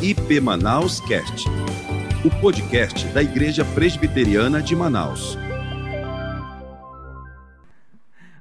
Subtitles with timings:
[0.00, 1.48] IP Manaus Cast,
[2.24, 5.36] o podcast da Igreja Presbiteriana de Manaus.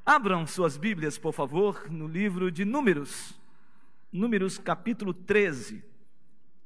[0.06, 3.33] Abram suas Bíblias, por favor, no livro de Números,
[4.13, 5.83] Números capítulo 13.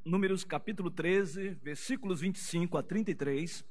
[0.04, 3.63] Números capítulo 13, versículos 25 a 33.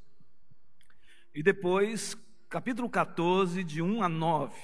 [1.35, 2.17] E depois,
[2.49, 4.55] capítulo 14, de 1 a 9.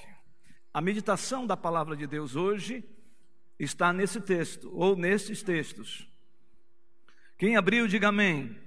[0.73, 2.83] A meditação da palavra de Deus hoje
[3.59, 6.16] está nesse texto, ou nesses textos.
[7.37, 8.57] Quem abriu, diga amém.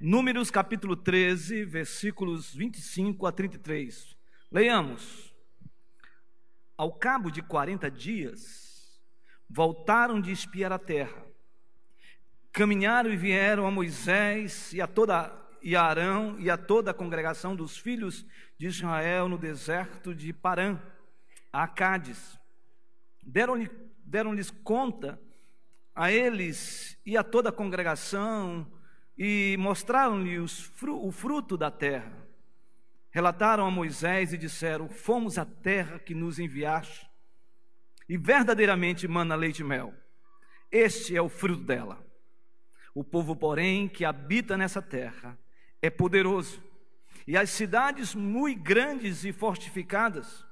[0.00, 4.16] Números capítulo 13, versículos 25 a 33.
[4.50, 5.34] Leiamos.
[6.74, 8.98] Ao cabo de 40 dias,
[9.46, 11.22] voltaram de espiar a terra.
[12.50, 16.94] Caminharam e vieram a Moisés e a toda e a Arão e a toda a
[16.94, 18.24] congregação dos filhos
[18.56, 20.80] de Israel no deserto de Parã,
[21.52, 22.40] a Cádiz.
[23.22, 23.70] Deram-lhe
[24.02, 25.20] deram-lhes conta
[25.94, 28.66] a eles e a toda a congregação
[29.16, 32.12] e mostraram-lhe o fruto da terra.
[33.10, 37.06] Relataram a Moisés e disseram: Fomos à terra que nos enviaste,
[38.08, 39.94] e verdadeiramente mana leite e mel.
[40.70, 42.04] Este é o fruto dela.
[42.94, 45.38] O povo, porém, que habita nessa terra
[45.80, 46.62] é poderoso,
[47.26, 50.44] e as cidades muito grandes e fortificadas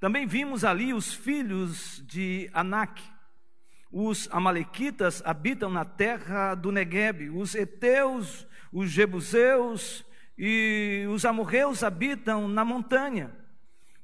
[0.00, 3.02] também vimos ali os filhos de Anak.
[3.90, 10.04] Os amalequitas habitam na terra do Negueb, os heteus, os jebuseus
[10.38, 13.34] e os amorreus habitam na montanha.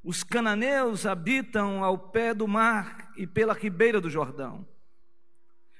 [0.03, 4.67] Os cananeus habitam ao pé do mar e pela ribeira do Jordão.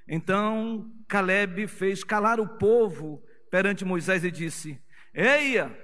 [0.07, 4.81] Então Caleb fez calar o povo perante Moisés e disse:
[5.13, 5.77] Eia,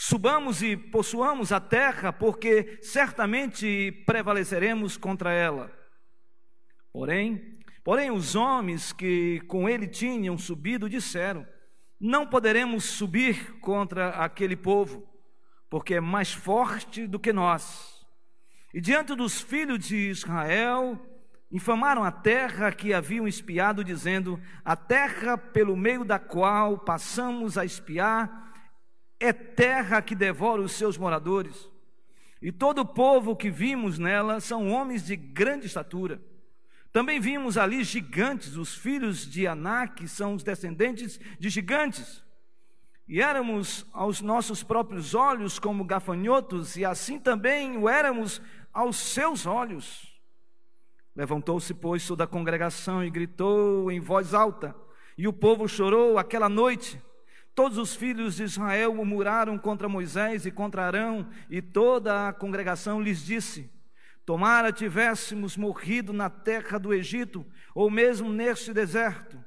[0.00, 5.76] Subamos e possuamos a terra, porque certamente prevaleceremos contra ela.
[6.98, 11.46] Porém, porém os homens que com ele tinham subido disseram:
[12.00, 15.08] Não poderemos subir contra aquele povo,
[15.70, 18.04] porque é mais forte do que nós.
[18.74, 21.00] E diante dos filhos de Israel,
[21.52, 27.64] infamaram a terra que haviam espiado, dizendo: A terra pelo meio da qual passamos a
[27.64, 28.52] espiar
[29.20, 31.70] é terra que devora os seus moradores,
[32.42, 36.20] e todo o povo que vimos nela são homens de grande estatura.
[36.92, 42.24] Também vimos ali gigantes, os filhos de Anak são os descendentes de gigantes.
[43.06, 48.40] E éramos aos nossos próprios olhos como gafanhotos, e assim também o éramos
[48.72, 50.18] aos seus olhos.
[51.14, 54.74] Levantou-se, pois, toda a congregação e gritou em voz alta,
[55.16, 57.00] e o povo chorou aquela noite.
[57.54, 63.00] Todos os filhos de Israel murmuraram contra Moisés e contra Arão, e toda a congregação
[63.02, 63.70] lhes disse:
[64.28, 69.42] Tomara tivéssemos morrido na terra do Egito, ou mesmo neste deserto.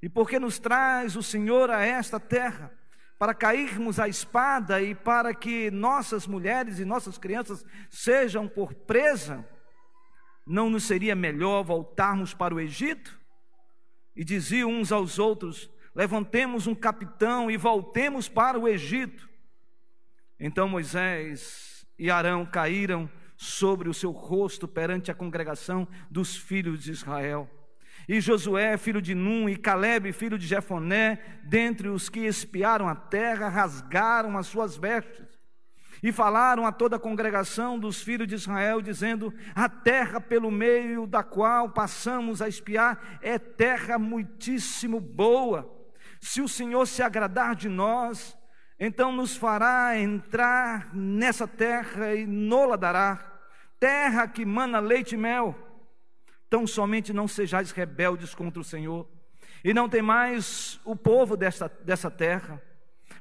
[0.00, 2.72] E porque nos traz o Senhor a esta terra,
[3.18, 9.46] para cairmos à espada e para que nossas mulheres e nossas crianças sejam por presa,
[10.46, 13.20] não nos seria melhor voltarmos para o Egito?
[14.16, 19.28] E diziam uns aos outros: levantemos um capitão e voltemos para o Egito.
[20.40, 26.92] Então Moisés e Arão caíram sobre o seu rosto perante a congregação dos filhos de
[26.92, 27.50] Israel.
[28.08, 32.94] E Josué, filho de Num, e Caleb, filho de Jefoné, dentre os que espiaram a
[32.94, 35.26] terra, rasgaram as suas vestes
[36.02, 41.06] e falaram a toda a congregação dos filhos de Israel, dizendo: A terra pelo meio
[41.06, 45.74] da qual passamos a espiar é terra muitíssimo boa
[46.20, 48.36] se o Senhor se agradar de nós,
[48.78, 53.38] então nos fará entrar nessa terra e nola dará,
[53.80, 55.54] terra que mana leite e mel.
[56.48, 59.08] Tão somente não sejais rebeldes contra o Senhor,
[59.64, 62.62] e não temais o povo desta, dessa terra,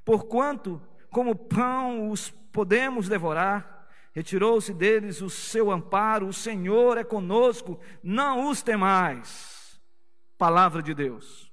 [0.03, 7.79] porquanto, como pão os podemos devorar, retirou-se deles o seu amparo, o Senhor é conosco,
[8.03, 9.81] não os temais.
[10.37, 11.51] Palavra de Deus.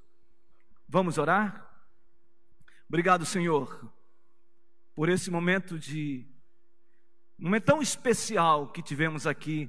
[0.88, 1.70] Vamos orar?
[2.88, 3.91] Obrigado, Senhor,
[4.94, 6.26] por esse momento de
[7.38, 9.68] um momento tão especial que tivemos aqui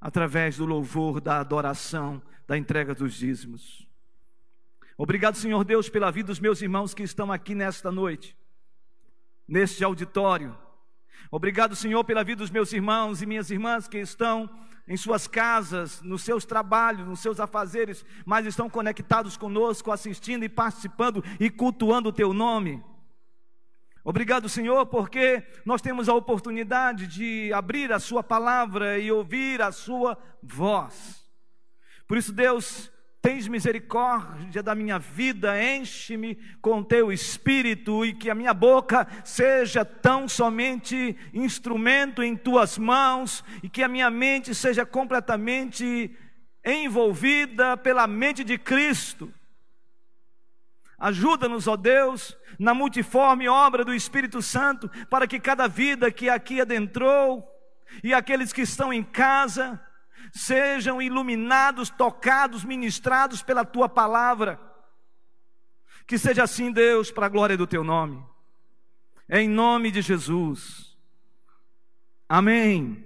[0.00, 3.86] através do louvor, da adoração, da entrega dos dízimos.
[4.98, 8.36] Obrigado, Senhor Deus, pela vida dos meus irmãos que estão aqui nesta noite,
[9.46, 10.56] neste auditório.
[11.30, 14.48] Obrigado, Senhor, pela vida dos meus irmãos e minhas irmãs que estão
[14.88, 20.48] em suas casas, nos seus trabalhos, nos seus afazeres, mas estão conectados conosco, assistindo e
[20.48, 22.82] participando e cultuando o teu nome.
[24.08, 29.72] Obrigado, Senhor, porque nós temos a oportunidade de abrir a Sua palavra e ouvir a
[29.72, 31.28] Sua voz.
[32.06, 32.88] Por isso, Deus,
[33.20, 39.84] Tens misericórdia da minha vida, enche-me com teu espírito e que a minha boca seja
[39.84, 46.16] tão somente instrumento em tuas mãos e que a minha mente seja completamente
[46.64, 49.34] envolvida pela mente de Cristo.
[50.98, 56.60] Ajuda-nos, ó Deus, na multiforme obra do Espírito Santo, para que cada vida que aqui
[56.60, 57.46] adentrou
[58.02, 59.80] e aqueles que estão em casa,
[60.32, 64.60] sejam iluminados, tocados, ministrados pela tua palavra.
[66.06, 68.24] Que seja assim, Deus, para a glória do teu nome.
[69.28, 70.96] Em nome de Jesus.
[72.28, 73.04] Amém.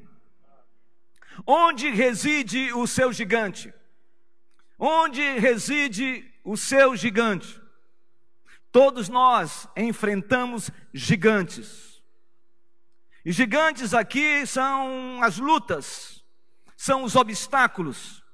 [1.46, 3.72] Onde reside o seu gigante?
[4.78, 7.59] Onde reside o seu gigante?
[8.72, 12.02] Todos nós enfrentamos gigantes.
[13.24, 16.24] E gigantes aqui são as lutas,
[16.76, 18.24] são os obstáculos,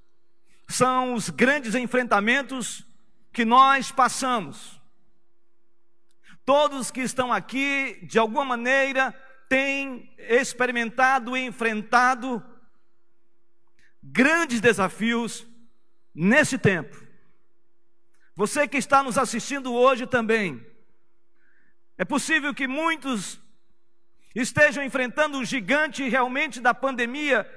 [0.69, 2.85] são os grandes enfrentamentos
[3.33, 4.81] que nós passamos.
[6.45, 9.13] Todos que estão aqui, de alguma maneira,
[9.49, 12.45] têm experimentado e enfrentado
[14.03, 15.47] grandes desafios
[16.15, 17.06] nesse tempo.
[18.37, 20.65] Você que está nos assistindo hoje também,
[21.97, 23.41] é possível que muitos
[24.35, 27.51] estejam enfrentando o gigante realmente da pandemia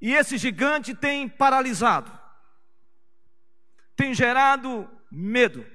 [0.00, 2.10] e esse gigante tem paralisado,
[3.94, 5.66] tem gerado medo,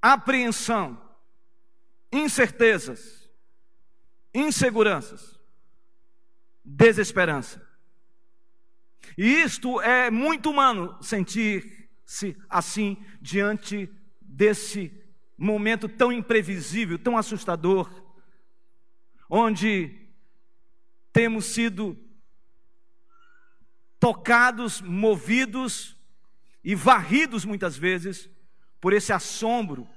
[0.00, 0.98] apreensão,
[2.10, 3.30] incertezas,
[4.32, 5.38] inseguranças,
[6.64, 7.64] desesperança.
[9.18, 10.96] E isto é muito humano
[12.06, 13.90] sentir-se assim diante
[14.22, 14.92] desse
[15.36, 17.90] momento tão imprevisível, tão assustador,
[19.28, 20.08] onde
[21.12, 21.98] temos sido
[23.98, 25.96] tocados, movidos
[26.62, 28.30] e varridos muitas vezes
[28.80, 29.88] por esse assombro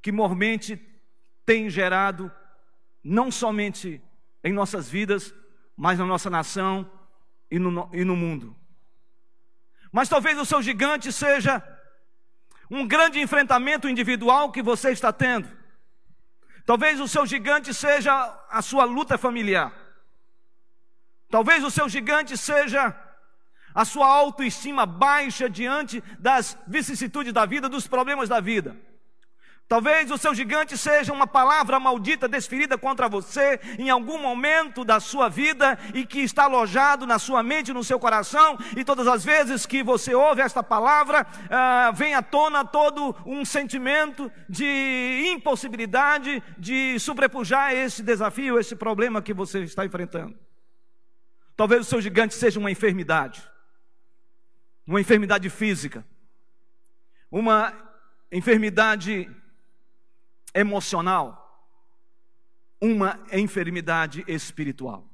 [0.00, 0.80] que mormente
[1.44, 2.30] tem gerado
[3.02, 4.00] não somente
[4.44, 5.34] em nossas vidas,
[5.76, 6.88] mas na nossa nação
[7.50, 8.56] e no, e no mundo.
[9.92, 11.62] Mas talvez o seu gigante seja
[12.70, 15.46] um grande enfrentamento individual que você está tendo.
[16.64, 18.12] Talvez o seu gigante seja
[18.50, 19.70] a sua luta familiar.
[21.28, 22.96] Talvez o seu gigante seja
[23.74, 28.76] a sua autoestima baixa diante das vicissitudes da vida, dos problemas da vida.
[29.68, 35.00] Talvez o seu gigante seja uma palavra maldita desferida contra você em algum momento da
[35.00, 39.24] sua vida e que está alojado na sua mente, no seu coração, e todas as
[39.24, 46.42] vezes que você ouve esta palavra, ah, vem à tona todo um sentimento de impossibilidade
[46.58, 50.38] de sobrepujar esse desafio, esse problema que você está enfrentando.
[51.56, 53.42] Talvez o seu gigante seja uma enfermidade,
[54.86, 56.04] uma enfermidade física,
[57.30, 57.72] uma
[58.30, 59.30] enfermidade
[60.54, 61.38] emocional,
[62.80, 65.08] uma enfermidade espiritual.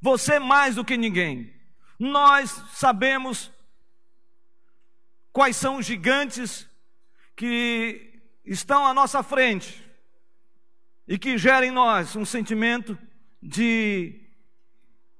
[0.00, 1.54] Você mais do que ninguém,
[1.98, 3.50] nós sabemos
[5.32, 6.68] quais são os gigantes
[7.36, 9.82] que estão à nossa frente
[11.06, 12.98] e que geram em nós um sentimento
[13.42, 14.20] de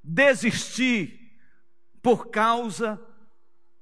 [0.02, 1.38] desistir
[2.02, 3.00] por causa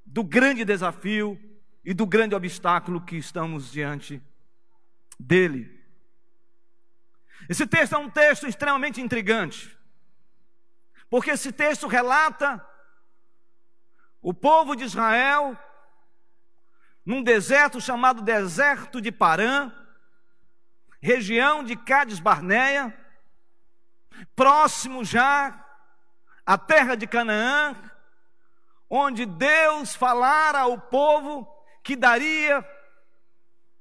[0.04, 1.38] do grande desafio
[1.84, 4.22] e do grande obstáculo que estamos diante
[5.20, 5.78] dele.
[7.48, 9.76] Esse texto é um texto extremamente intrigante,
[11.08, 12.64] porque esse texto relata
[14.22, 15.58] o povo de Israel
[17.04, 19.72] num deserto chamado Deserto de Parã,
[21.00, 22.96] região de Cádiz Barneia,
[24.36, 25.66] próximo já
[26.44, 27.74] a terra de Canaã,
[28.88, 31.48] onde Deus falara ao povo
[31.82, 32.64] que daria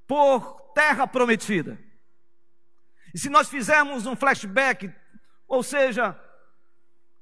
[0.08, 1.78] por terra prometida.
[3.14, 4.90] E se nós fizermos um flashback,
[5.46, 6.18] ou seja,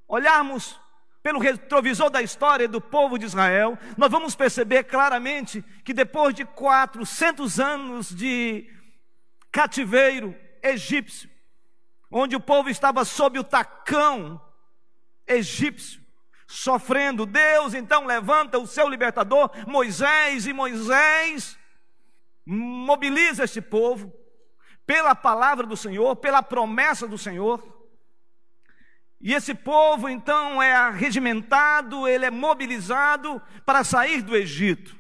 [0.08, 0.80] olharmos
[1.24, 6.46] pelo retrovisor da história do povo de Israel, nós vamos perceber claramente que depois de
[6.46, 8.72] 400 anos de
[9.52, 11.28] cativeiro egípcio,
[12.12, 14.40] onde o povo estava sob o tacão
[15.26, 16.00] egípcio,
[16.46, 17.26] sofrendo.
[17.26, 21.58] Deus então levanta o seu libertador, Moisés, e Moisés
[22.50, 24.14] mobiliza este povo
[24.86, 27.62] pela palavra do Senhor, pela promessa do Senhor.
[29.20, 34.96] E esse povo então é arregimentado, ele é mobilizado para sair do Egito.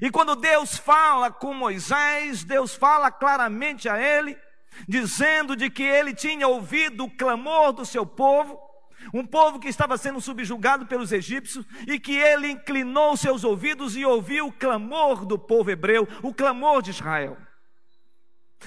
[0.00, 4.38] E quando Deus fala com Moisés, Deus fala claramente a ele
[4.86, 8.58] dizendo de que ele tinha ouvido o clamor do seu povo,
[9.12, 14.04] Um povo que estava sendo subjugado pelos egípcios e que ele inclinou seus ouvidos e
[14.04, 17.36] ouviu o clamor do povo hebreu, o clamor de Israel.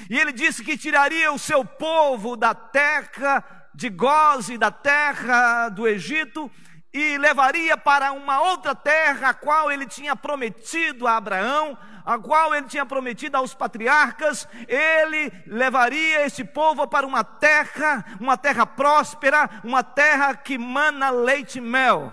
[0.10, 3.44] E ele disse que tiraria o seu povo da terra
[3.74, 6.50] de Goze, da terra do Egito,
[6.94, 12.54] e levaria para uma outra terra, a qual ele tinha prometido a Abraão, a qual
[12.54, 19.50] ele tinha prometido aos patriarcas, ele levaria esse povo para uma terra, uma terra próspera,
[19.64, 22.12] uma terra que mana leite e mel,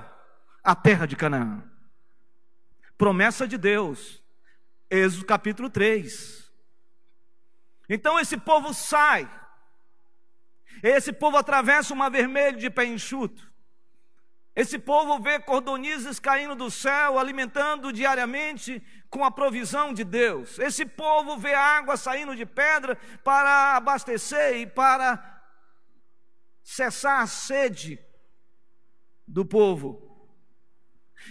[0.63, 1.63] a terra de Canaã.
[2.97, 4.23] Promessa de Deus,
[4.91, 6.53] Êxodo capítulo 3.
[7.89, 9.29] Então esse povo sai,
[10.83, 13.51] esse povo atravessa o mar vermelho de pé enxuto,
[14.59, 20.59] esse povo vê cordonizes caindo do céu, alimentando diariamente com a provisão de Deus.
[20.59, 25.41] Esse povo vê água saindo de pedra para abastecer e para
[26.61, 28.01] cessar a sede
[29.29, 30.27] do povo.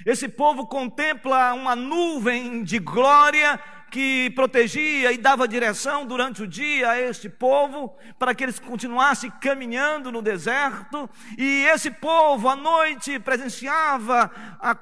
[0.05, 6.91] Esse povo contempla uma nuvem de glória que protegia e dava direção durante o dia
[6.91, 13.19] a este povo, para que eles continuassem caminhando no deserto, e esse povo à noite
[13.19, 14.31] presenciava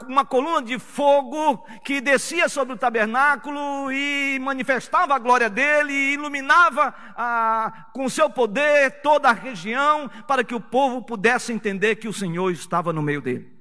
[0.07, 6.13] uma coluna de fogo que descia sobre o tabernáculo e manifestava a glória dele, e
[6.13, 12.07] iluminava a, com seu poder toda a região, para que o povo pudesse entender que
[12.07, 13.51] o Senhor estava no meio dele,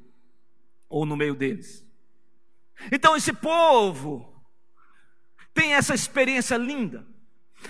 [0.89, 1.85] ou no meio deles.
[2.91, 4.34] Então esse povo,
[5.55, 7.07] tem essa experiência linda,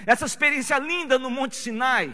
[0.07, 2.13] essa experiência linda no Monte Sinai.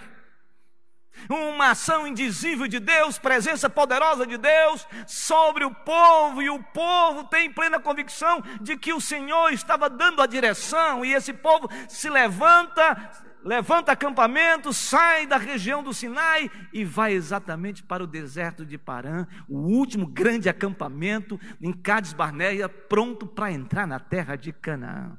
[1.29, 7.25] Uma ação indizível de Deus, presença poderosa de Deus sobre o povo, e o povo
[7.25, 12.09] tem plena convicção de que o Senhor estava dando a direção, e esse povo se
[12.09, 13.11] levanta,
[13.45, 19.27] levanta acampamento, sai da região do Sinai e vai exatamente para o deserto de Parã,
[19.49, 25.19] o último grande acampamento em Cades Barneia, pronto para entrar na terra de Canaã.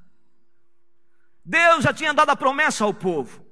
[1.51, 3.45] Deus já tinha dado a promessa ao povo.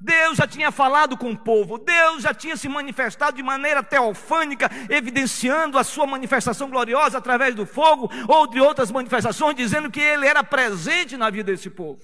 [0.00, 4.70] Deus já tinha falado com o povo, Deus já tinha se manifestado de maneira teofânica,
[4.88, 10.26] evidenciando a sua manifestação gloriosa através do fogo ou de outras manifestações, dizendo que ele
[10.26, 12.00] era presente na vida desse povo.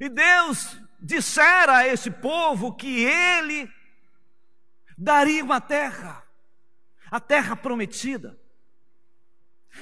[0.00, 3.70] E Deus dissera a esse povo que ele
[4.98, 6.24] daria uma terra,
[7.08, 8.36] a terra prometida.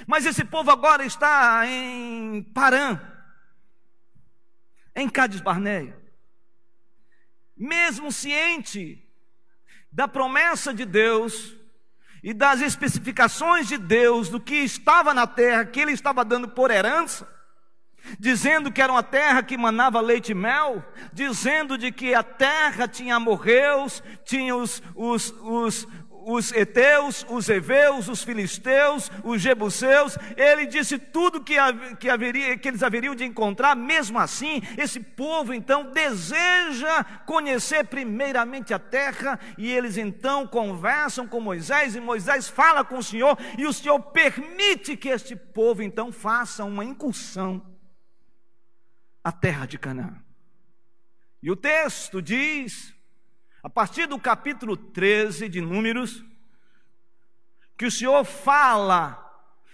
[0.07, 3.16] Mas esse povo agora está em Parã,
[4.97, 5.97] em Cádiz Barneia.
[7.57, 9.07] Mesmo ciente
[9.93, 11.55] da promessa de Deus
[12.23, 16.71] e das especificações de Deus do que estava na terra, que ele estava dando por
[16.71, 17.31] herança,
[18.19, 22.89] dizendo que era uma terra que manava leite e mel, dizendo de que a terra
[22.89, 25.89] tinha amorreus, tinha os, os, os,
[26.29, 31.55] os heteus, os heveus, os filisteus, os jebuseus, ele disse tudo que,
[32.01, 38.75] que, haveria, que eles haveriam de encontrar, mesmo assim, esse povo então deseja conhecer primeiramente
[38.75, 43.65] a terra, e eles então conversam com Moisés, e Moisés fala com o Senhor, e
[43.65, 47.65] o Senhor permite que este povo então faça uma incursão
[49.23, 50.17] à terra de Canaã.
[51.41, 52.96] E o texto diz
[53.67, 56.25] a partir do capítulo 13 de Números,
[57.77, 59.21] que o Senhor fala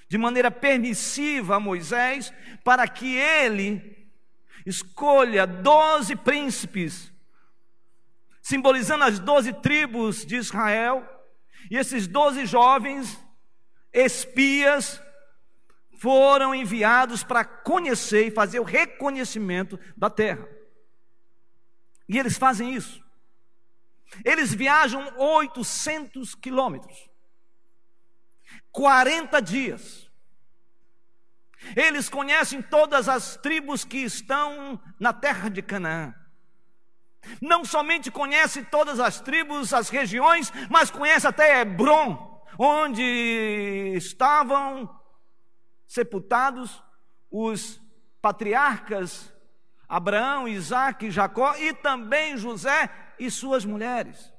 [0.08, 2.32] de maneira permissiva a Moisés
[2.64, 4.08] para que ele
[4.64, 7.12] escolha doze príncipes,
[8.40, 11.06] simbolizando as doze tribos de Israel,
[11.70, 13.22] e esses doze jovens
[13.92, 15.02] espias
[15.99, 20.49] foram enviados para conhecer e fazer o reconhecimento da terra.
[22.08, 23.01] E eles fazem isso.
[24.25, 27.11] Eles viajam 800 quilômetros,
[28.71, 30.11] 40 dias.
[31.76, 36.14] Eles conhecem todas as tribos que estão na terra de Canaã.
[37.40, 44.90] Não somente conhece todas as tribos, as regiões, mas conhece até Hebron, onde estavam
[45.87, 46.83] sepultados
[47.31, 47.81] os
[48.21, 49.33] patriarcas
[49.92, 52.88] Abraão, Isaac, Jacó e também José
[53.26, 54.32] e suas mulheres.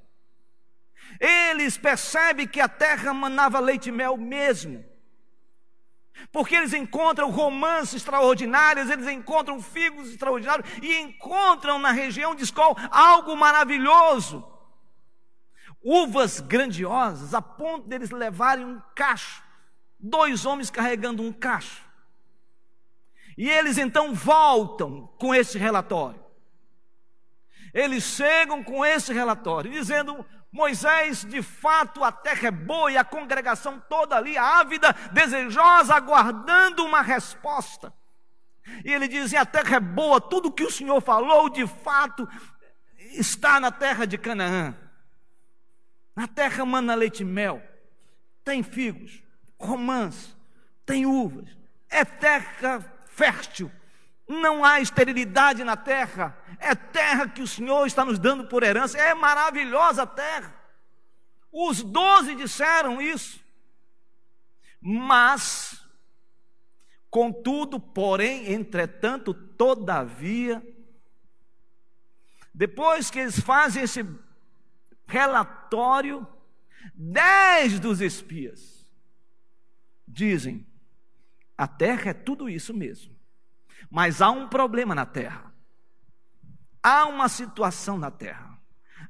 [1.18, 4.84] Eles percebem que a terra manava leite e mel mesmo.
[6.30, 12.76] Porque eles encontram romances extraordinários, eles encontram figos extraordinários e encontram na região de Escol
[12.90, 14.48] algo maravilhoso.
[15.82, 19.42] Uvas grandiosas, a ponto deles levarem um cacho,
[19.98, 21.82] dois homens carregando um cacho.
[23.36, 26.23] E eles então voltam com esse relatório.
[27.74, 33.02] Eles chegam com esse relatório, dizendo: Moisés, de fato, a terra é boa e a
[33.02, 37.92] congregação toda ali, ávida, desejosa, aguardando uma resposta.
[38.84, 42.28] E ele diz: a terra é boa, tudo que o Senhor falou, de fato,
[42.96, 44.76] está na terra de Canaã.
[46.14, 47.60] Na terra mana leite e mel,
[48.44, 49.20] tem figos,
[49.58, 50.36] romãs,
[50.86, 51.48] tem uvas,
[51.90, 53.68] é terra fértil,
[54.26, 58.98] não há esterilidade na terra, é terra que o Senhor está nos dando por herança,
[58.98, 60.54] é maravilhosa a terra.
[61.52, 63.40] Os doze disseram isso,
[64.80, 65.86] mas,
[67.08, 70.62] contudo, porém, entretanto, todavia,
[72.52, 74.04] depois que eles fazem esse
[75.06, 76.26] relatório,
[76.94, 78.84] dez dos espias
[80.06, 80.66] dizem:
[81.56, 83.13] a terra é tudo isso mesmo,
[83.94, 85.54] mas há um problema na terra,
[86.82, 88.60] há uma situação na terra.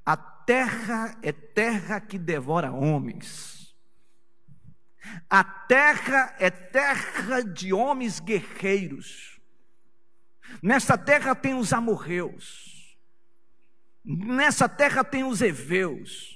[0.05, 3.75] A terra é terra que devora homens.
[5.31, 9.41] A terra é terra de homens guerreiros.
[10.63, 12.99] Nessa terra tem os amorreus.
[14.05, 16.34] Nessa terra tem os heveus.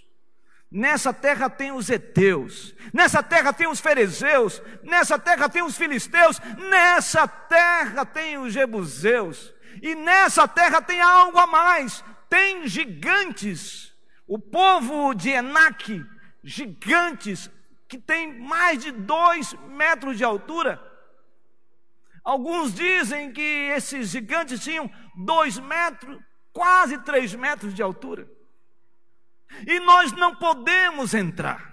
[0.70, 6.38] Nessa terra tem os heteus, nessa terra tem os fariseus, nessa terra tem os filisteus,
[6.68, 13.94] nessa terra tem os jebuseus, e nessa terra tem algo a mais, tem gigantes.
[14.26, 16.04] O povo de Enaque,
[16.44, 17.50] gigantes,
[17.88, 20.78] que tem mais de dois metros de altura.
[22.22, 26.18] Alguns dizem que esses gigantes tinham dois metros,
[26.52, 28.28] quase três metros de altura.
[29.66, 31.68] E nós não podemos entrar.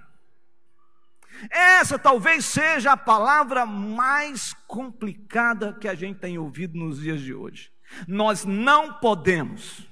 [1.50, 7.34] Essa talvez seja a palavra mais complicada que a gente tem ouvido nos dias de
[7.34, 7.72] hoje.
[8.08, 9.86] Nós não podemos,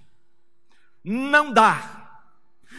[1.03, 2.21] não dá,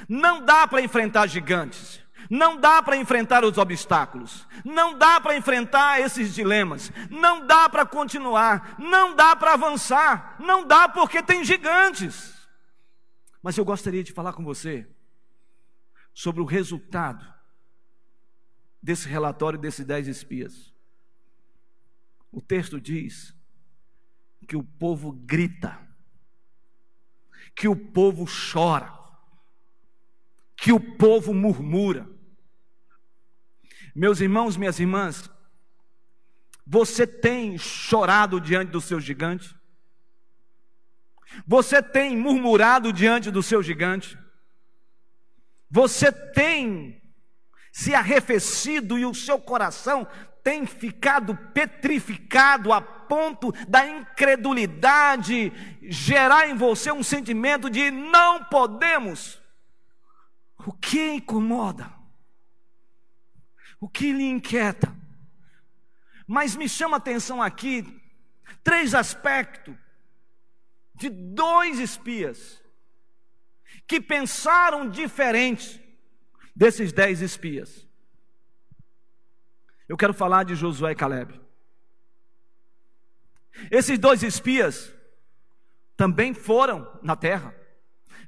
[0.09, 6.01] não dá para enfrentar gigantes, não dá para enfrentar os obstáculos, não dá para enfrentar
[6.01, 12.35] esses dilemas, não dá para continuar, não dá para avançar, não dá porque tem gigantes.
[13.43, 14.89] Mas eu gostaria de falar com você
[16.15, 17.35] sobre o resultado
[18.81, 20.73] desse relatório desses dez espias.
[22.31, 23.35] O texto diz
[24.47, 25.81] que o povo grita,
[27.55, 28.93] que o povo chora,
[30.57, 32.09] que o povo murmura.
[33.95, 35.31] Meus irmãos, minhas irmãs,
[36.67, 39.55] você tem chorado diante do seu gigante?
[41.47, 44.19] Você tem murmurado diante do seu gigante?
[45.75, 47.03] Você tem
[47.73, 50.07] se arrefecido e o seu coração
[50.41, 59.43] tem ficado petrificado a ponto da incredulidade gerar em você um sentimento de não podemos.
[60.65, 61.93] O que incomoda?
[63.81, 64.97] O que lhe inquieta?
[66.25, 68.01] Mas me chama a atenção aqui
[68.63, 69.75] três aspectos
[70.95, 72.63] de dois espias
[73.87, 75.83] que pensaram diferente
[76.55, 77.87] desses dez espias.
[79.89, 81.41] Eu quero falar de Josué e Caleb.
[83.71, 84.93] Esses dois espias
[85.97, 87.55] também foram na terra,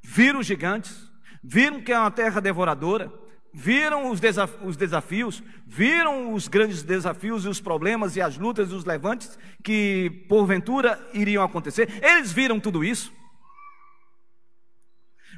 [0.03, 1.11] viram os gigantes,
[1.43, 3.13] viram que é uma terra devoradora,
[3.53, 8.71] viram os, desaf os, desafios, viram os grandes desafios e os problemas e as lutas
[8.71, 11.89] e os levantes que porventura iriam acontecer.
[12.05, 13.13] Eles viram tudo isso.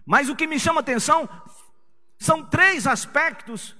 [0.09, 1.29] Mas o que me chama atenção
[2.19, 3.77] são três aspectos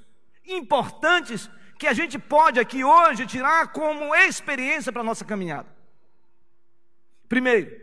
[0.47, 5.75] importantes que a gente pode aqui hoje tirar como experiência para a nossa caminhada.
[7.31, 7.75] Primeiro,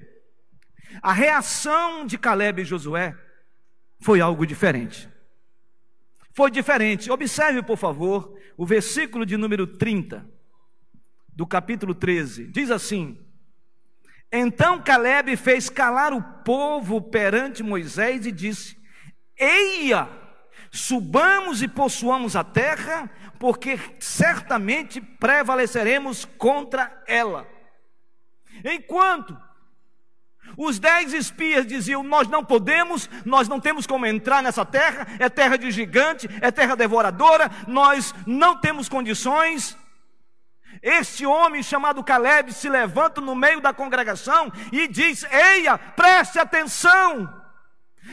[1.01, 3.17] a reação de Caleb e Josué
[3.99, 5.09] foi algo diferente.
[6.31, 7.09] Foi diferente.
[7.09, 10.23] Observe, por favor, o versículo de número 30
[11.29, 12.45] do capítulo 13.
[12.49, 13.24] Diz assim:
[14.37, 18.77] então Caleb fez calar o povo perante Moisés e disse:
[19.37, 20.09] Eia,
[20.71, 27.47] subamos e possuamos a terra, porque certamente prevaleceremos contra ela.
[28.63, 29.37] Enquanto
[30.57, 35.29] os dez espias diziam: Nós não podemos, nós não temos como entrar nessa terra, é
[35.29, 39.77] terra de gigante, é terra devoradora, nós não temos condições.
[40.81, 47.43] Este homem chamado Caleb se levanta no meio da congregação e diz: Eia, preste atenção.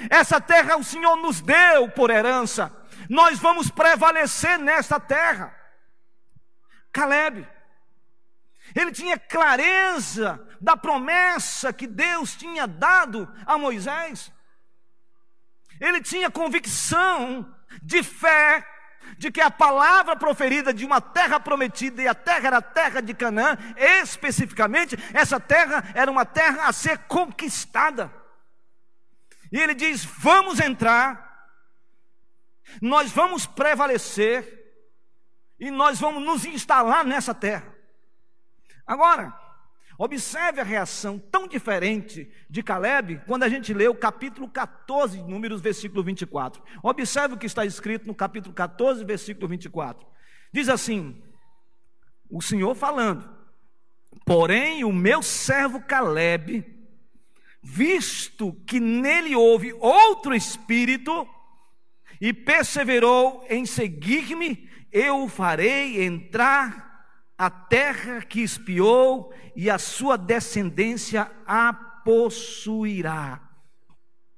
[0.09, 2.75] Essa terra o Senhor nos deu por herança.
[3.09, 5.55] Nós vamos prevalecer nesta terra.
[6.93, 7.47] Caleb,
[8.75, 14.33] ele tinha clareza da promessa que Deus tinha dado a Moisés.
[15.81, 18.67] Ele tinha convicção de fé
[19.23, 23.01] de que a palavra proferida de uma terra prometida, e a terra era a terra
[23.01, 28.13] de Canaã, especificamente, essa terra era uma terra a ser conquistada.
[29.53, 31.47] E ele diz: vamos entrar,
[32.81, 34.43] nós vamos prevalecer,
[35.57, 37.73] e nós vamos nos instalar nessa terra.
[38.85, 39.33] Agora,
[40.05, 45.61] Observe a reação tão diferente de Caleb quando a gente lê o capítulo 14, números,
[45.61, 46.61] versículo 24.
[46.83, 50.05] Observe o que está escrito no capítulo 14, versículo 24.
[50.53, 51.23] Diz assim:
[52.29, 53.31] O Senhor falando,
[54.27, 56.67] porém o meu servo Caleb,
[57.63, 61.29] visto que nele houve outro espírito,
[62.21, 66.91] e perseverou em seguir-me, eu o farei entrar
[67.39, 71.73] a terra que espiou e a sua descendência a
[72.05, 73.41] possuirá.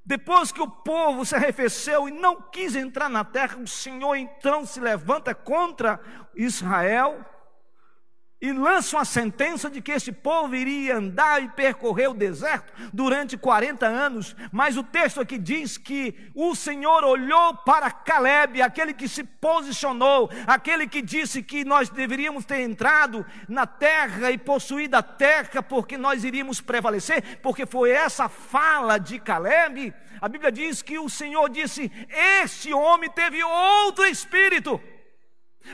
[0.06, 4.66] Depois que o povo se arrefeceu e não quis entrar na terra, o Senhor então
[4.66, 5.98] se levanta contra
[6.34, 7.24] Israel
[8.44, 13.38] e lançam a sentença de que este povo iria andar e percorrer o deserto durante
[13.38, 19.08] 40 anos, mas o texto aqui diz que o Senhor olhou para Caleb, aquele que
[19.08, 25.02] se posicionou, aquele que disse que nós deveríamos ter entrado na terra e possuído a
[25.02, 29.94] terra porque nós iríamos prevalecer, porque foi essa fala de Caleb.
[30.20, 31.90] A Bíblia diz que o Senhor disse:
[32.42, 34.78] Este homem teve outro espírito,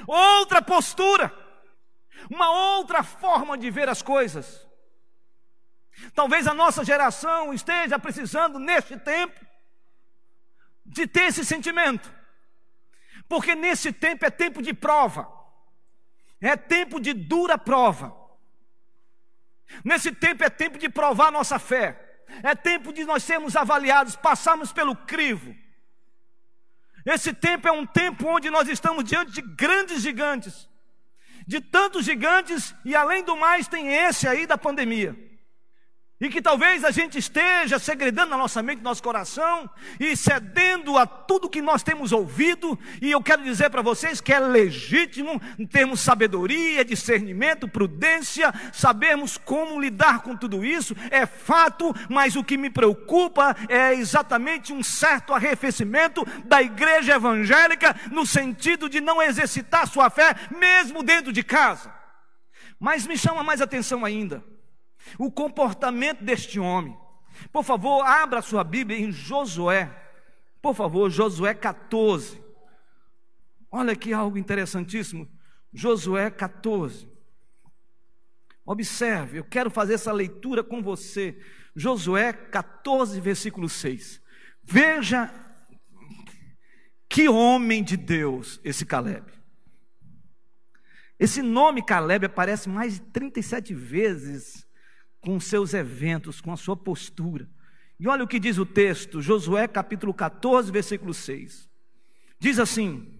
[0.07, 1.50] outra postura
[2.29, 4.67] uma outra forma de ver as coisas.
[6.15, 9.39] Talvez a nossa geração esteja precisando, neste tempo,
[10.85, 12.13] de ter esse sentimento,
[13.29, 15.31] porque nesse tempo é tempo de prova,
[16.41, 18.19] é tempo de dura prova.
[19.85, 24.73] Nesse tempo é tempo de provar nossa fé, é tempo de nós sermos avaliados, passarmos
[24.73, 25.55] pelo crivo.
[27.07, 30.69] Esse tempo é um tempo onde nós estamos diante de grandes gigantes,
[31.51, 35.17] de tantos gigantes, e além do mais, tem esse aí da pandemia.
[36.21, 40.99] E que talvez a gente esteja segredando na nossa mente, no nosso coração, e cedendo
[40.99, 45.41] a tudo que nós temos ouvido, e eu quero dizer para vocês que é legítimo
[45.73, 52.59] termos sabedoria, discernimento, prudência, sabermos como lidar com tudo isso, é fato, mas o que
[52.59, 59.89] me preocupa é exatamente um certo arrefecimento da igreja evangélica, no sentido de não exercitar
[59.89, 61.91] sua fé, mesmo dentro de casa.
[62.79, 64.45] Mas me chama mais atenção ainda
[65.19, 66.97] o comportamento deste homem.
[67.53, 69.97] Por favor, abra sua Bíblia em Josué.
[70.61, 72.43] Por favor, Josué 14.
[73.71, 75.29] Olha aqui algo interessantíssimo.
[75.73, 77.09] Josué 14.
[78.65, 81.41] Observe, eu quero fazer essa leitura com você.
[81.75, 84.21] Josué 14, versículo 6.
[84.63, 85.33] Veja
[87.09, 89.27] que homem de Deus esse Caleb.
[91.19, 94.67] Esse nome Caleb aparece mais de 37 vezes
[95.21, 97.49] com seus eventos, com a sua postura.
[97.99, 101.69] E olha o que diz o texto, Josué capítulo 14, versículo 6.
[102.39, 103.20] Diz assim: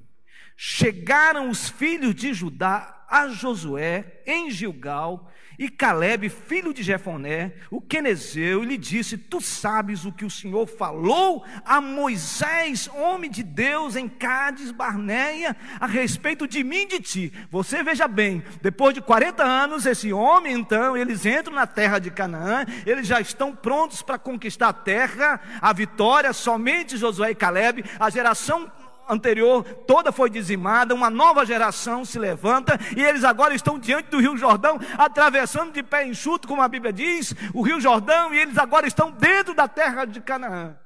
[0.63, 7.81] Chegaram os filhos de Judá a Josué em Gilgal e Caleb, filho de Jefoné, o
[7.81, 13.97] quenezeu, lhe disse: Tu sabes o que o Senhor falou a Moisés, homem de Deus,
[13.97, 17.33] em Cádiz, Barneia, a respeito de mim e de ti.
[17.51, 22.11] Você veja bem, depois de 40 anos, esse homem, então, eles entram na terra de
[22.11, 27.83] Canaã, eles já estão prontos para conquistar a terra, a vitória, somente Josué e Caleb,
[27.99, 28.71] a geração
[29.11, 34.21] anterior toda foi dizimada, uma nova geração se levanta e eles agora estão diante do
[34.21, 38.57] Rio Jordão, atravessando de pé enxuto, como a Bíblia diz, o Rio Jordão, e eles
[38.59, 40.77] agora estão dentro da terra de Canaã.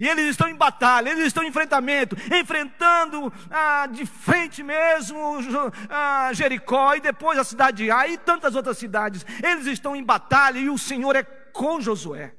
[0.00, 5.38] E eles estão em batalha, eles estão em enfrentamento, enfrentando ah, de frente mesmo
[5.88, 9.26] ah, Jericó e depois a cidade de Ai e tantas outras cidades.
[9.42, 12.34] Eles estão em batalha e o Senhor é com Josué.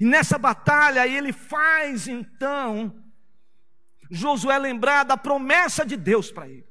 [0.00, 2.94] E nessa batalha ele faz então
[4.10, 6.66] Josué lembrar da promessa de Deus para ele,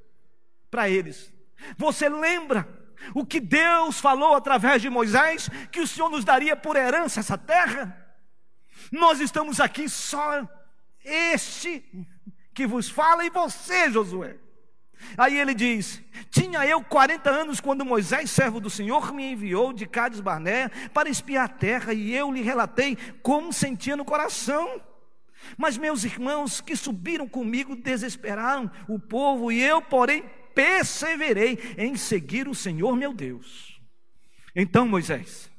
[0.70, 1.32] para eles.
[1.78, 2.68] Você lembra
[3.14, 7.38] o que Deus falou através de Moisés que o Senhor nos daria por herança essa
[7.38, 8.06] terra?
[8.92, 10.48] Nós estamos aqui só
[11.04, 11.84] este
[12.54, 14.38] que vos fala e você, Josué.
[15.18, 19.86] Aí ele diz: Tinha eu 40 anos quando Moisés, servo do Senhor, me enviou de
[19.86, 24.82] Cádiz Barné para espiar a terra, e eu lhe relatei como sentia no coração.
[25.56, 30.24] Mas meus irmãos que subiram comigo desesperaram o povo, e eu, porém,
[30.56, 33.80] perseverei em seguir o Senhor meu Deus.
[34.56, 35.52] Então Moisés,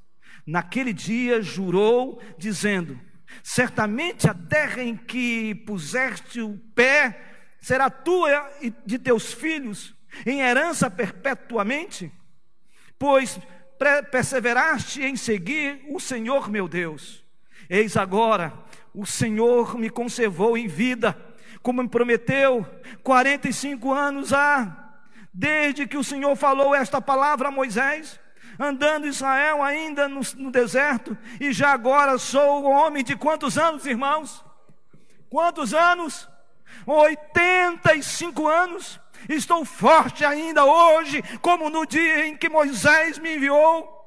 [0.44, 3.00] naquele dia, jurou, dizendo:
[3.42, 7.20] Certamente a terra em que puseste o pé
[7.60, 9.94] será tua e de teus filhos,
[10.26, 12.10] em herança perpetuamente,
[12.98, 13.38] pois
[14.10, 17.24] perseveraste em seguir o Senhor meu Deus.
[17.70, 18.52] Eis agora,
[18.94, 21.16] o Senhor me conservou em vida,
[21.62, 22.66] como me prometeu,
[23.02, 24.94] 45 anos há,
[25.32, 28.18] desde que o Senhor falou esta palavra a Moisés,
[28.58, 34.44] andando Israel ainda no, no deserto, e já agora sou homem de quantos anos, irmãos?
[35.30, 36.28] Quantos anos?
[36.86, 39.00] 85 anos.
[39.28, 43.97] Estou forte ainda hoje, como no dia em que Moisés me enviou.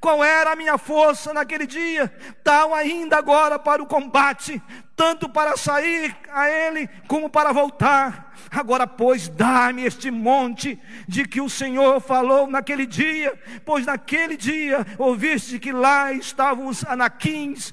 [0.00, 2.12] Qual era a minha força naquele dia?
[2.42, 4.62] Tal ainda agora para o combate,
[4.96, 8.34] tanto para sair a ele como para voltar.
[8.50, 14.86] Agora, pois, dá-me este monte de que o Senhor falou naquele dia, pois naquele dia
[14.98, 17.72] ouviste que lá estavam os anaquins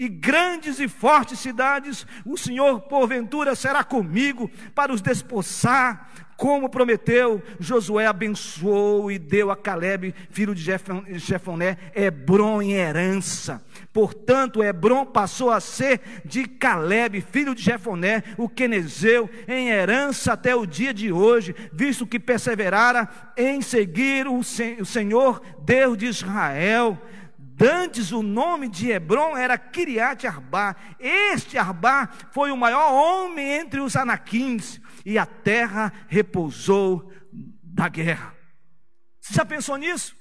[0.00, 6.08] e grandes e fortes cidades, o Senhor porventura será comigo para os despossar,
[6.40, 10.64] como prometeu, Josué abençoou e deu a Caleb, filho de
[11.18, 13.62] Jefoné, Hebron em herança.
[13.92, 20.56] Portanto, Hebron passou a ser de Caleb, filho de Jefoné, o quenezeu, em herança até
[20.56, 26.98] o dia de hoje, visto que perseverara em seguir o Senhor, Deus de Israel.
[27.36, 30.74] Dantes o nome de Hebron era Kiriat Arba.
[30.98, 37.12] Este Arba foi o maior homem entre os anaquins e a terra repousou
[37.62, 38.34] da guerra.
[39.20, 40.16] Você já pensou nisso?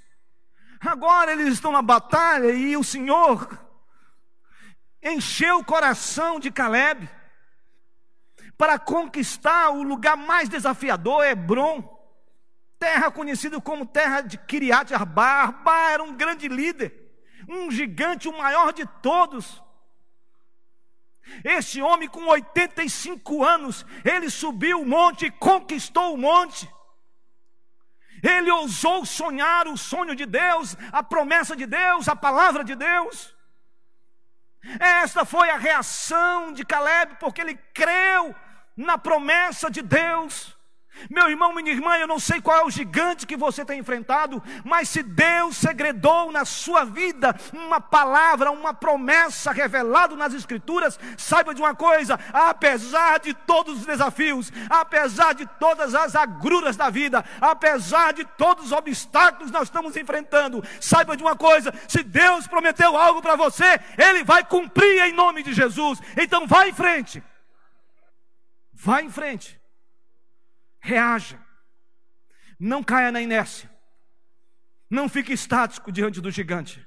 [0.80, 3.48] Agora eles estão na batalha e o Senhor
[5.02, 7.10] encheu o coração de Caleb
[8.58, 11.98] para conquistar o lugar mais desafiador, Hebron,
[12.78, 15.24] terra conhecida como terra de Kiriat Arba.
[15.24, 16.94] Arba era um grande líder,
[17.48, 19.62] um gigante, o maior de todos.
[21.44, 26.70] Esse homem, com 85 anos, ele subiu o monte e conquistou o monte.
[28.22, 33.34] Ele ousou sonhar o sonho de Deus, a promessa de Deus, a palavra de Deus.
[34.80, 38.36] Esta foi a reação de Caleb, porque ele creu
[38.76, 40.58] na promessa de Deus.
[41.10, 44.42] Meu irmão, minha irmã, eu não sei qual é o gigante que você tem enfrentado,
[44.64, 51.54] mas se Deus segredou na sua vida uma palavra, uma promessa revelada nas Escrituras, saiba
[51.54, 57.24] de uma coisa: apesar de todos os desafios, apesar de todas as agruras da vida,
[57.40, 62.48] apesar de todos os obstáculos que nós estamos enfrentando, saiba de uma coisa: se Deus
[62.48, 66.00] prometeu algo para você, Ele vai cumprir em nome de Jesus.
[66.18, 67.24] Então, vá em frente,
[68.74, 69.59] vá em frente.
[70.80, 71.40] Reaja.
[72.60, 73.70] Não caia na inércia.
[74.90, 76.86] Não fique estático diante do gigante.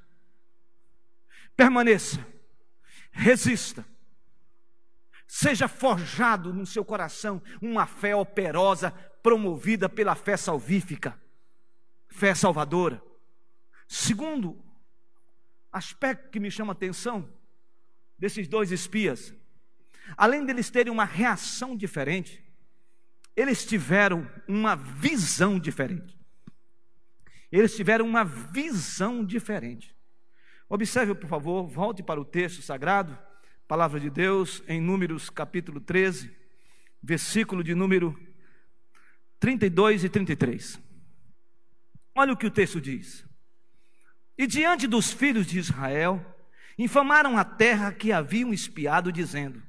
[1.56, 2.26] Permaneça.
[3.10, 3.86] Resista.
[5.26, 8.90] Seja forjado no seu coração uma fé operosa,
[9.22, 11.18] promovida pela fé salvífica,
[12.08, 13.02] fé salvadora.
[13.88, 14.62] Segundo
[15.70, 17.32] aspecto que me chama a atenção
[18.18, 19.34] desses dois espias,
[20.16, 22.44] além deles terem uma reação diferente,
[23.36, 26.18] eles tiveram uma visão diferente.
[27.50, 29.94] Eles tiveram uma visão diferente.
[30.68, 33.18] Observe, por favor, volte para o texto sagrado,
[33.68, 36.34] palavra de Deus, em Números capítulo 13,
[37.02, 38.18] versículo de número
[39.38, 40.80] 32 e 33.
[42.14, 43.24] Olha o que o texto diz.
[44.36, 46.24] E diante dos filhos de Israel,
[46.78, 49.62] infamaram a terra que haviam espiado, dizendo: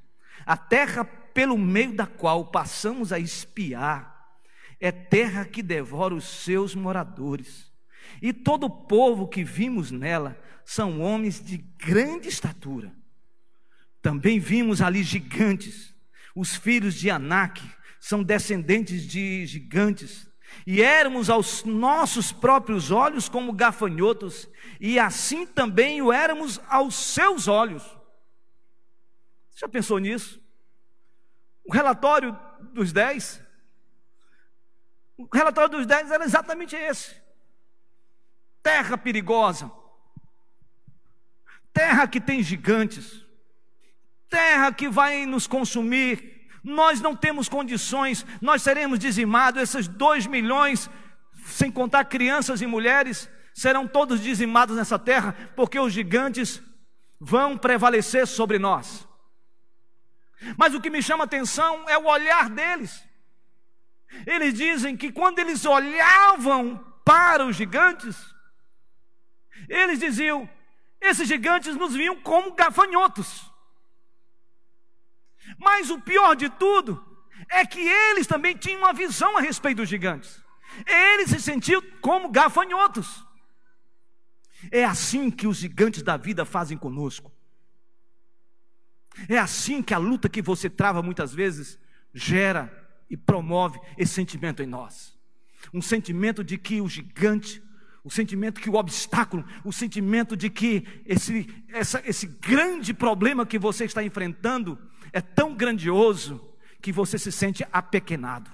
[0.45, 4.13] A terra pelo meio da qual passamos a espiar,
[4.79, 7.71] é terra que devora os seus moradores.
[8.21, 12.93] E todo o povo que vimos nela são homens de grande estatura.
[14.01, 15.95] Também vimos ali gigantes.
[16.35, 17.61] Os filhos de Anak
[17.99, 20.27] são descendentes de gigantes.
[20.67, 24.47] E éramos aos nossos próprios olhos como gafanhotos,
[24.79, 27.83] e assim também o éramos aos seus olhos.
[29.49, 30.42] Você já pensou nisso?
[31.63, 32.37] O relatório
[32.73, 33.41] dos dez,
[35.17, 37.15] o relatório dos dez era exatamente esse:
[38.61, 39.71] terra perigosa,
[41.71, 43.25] terra que tem gigantes,
[44.29, 46.31] terra que vai nos consumir.
[46.63, 50.89] Nós não temos condições, nós seremos dizimados, esses dois milhões,
[51.45, 56.63] sem contar crianças e mulheres, serão todos dizimados nessa terra, porque os gigantes
[57.19, 59.05] vão prevalecer sobre nós.
[60.57, 63.03] Mas o que me chama atenção é o olhar deles.
[64.25, 68.17] Eles dizem que quando eles olhavam para os gigantes,
[69.67, 70.49] eles diziam:
[71.01, 73.51] esses gigantes nos viam como gafanhotos.
[75.57, 77.03] Mas o pior de tudo
[77.49, 80.41] é que eles também tinham uma visão a respeito dos gigantes.
[80.87, 83.23] Eles se sentiam como gafanhotos.
[84.71, 87.32] É assim que os gigantes da vida fazem conosco.
[89.27, 91.79] É assim que a luta que você trava muitas vezes
[92.13, 92.71] gera
[93.09, 95.17] e promove esse sentimento em nós.
[95.73, 97.61] Um sentimento de que o gigante,
[98.03, 103.59] o sentimento que o obstáculo, o sentimento de que esse, essa, esse grande problema que
[103.59, 104.79] você está enfrentando
[105.11, 106.41] é tão grandioso
[106.81, 108.51] que você se sente apequenado.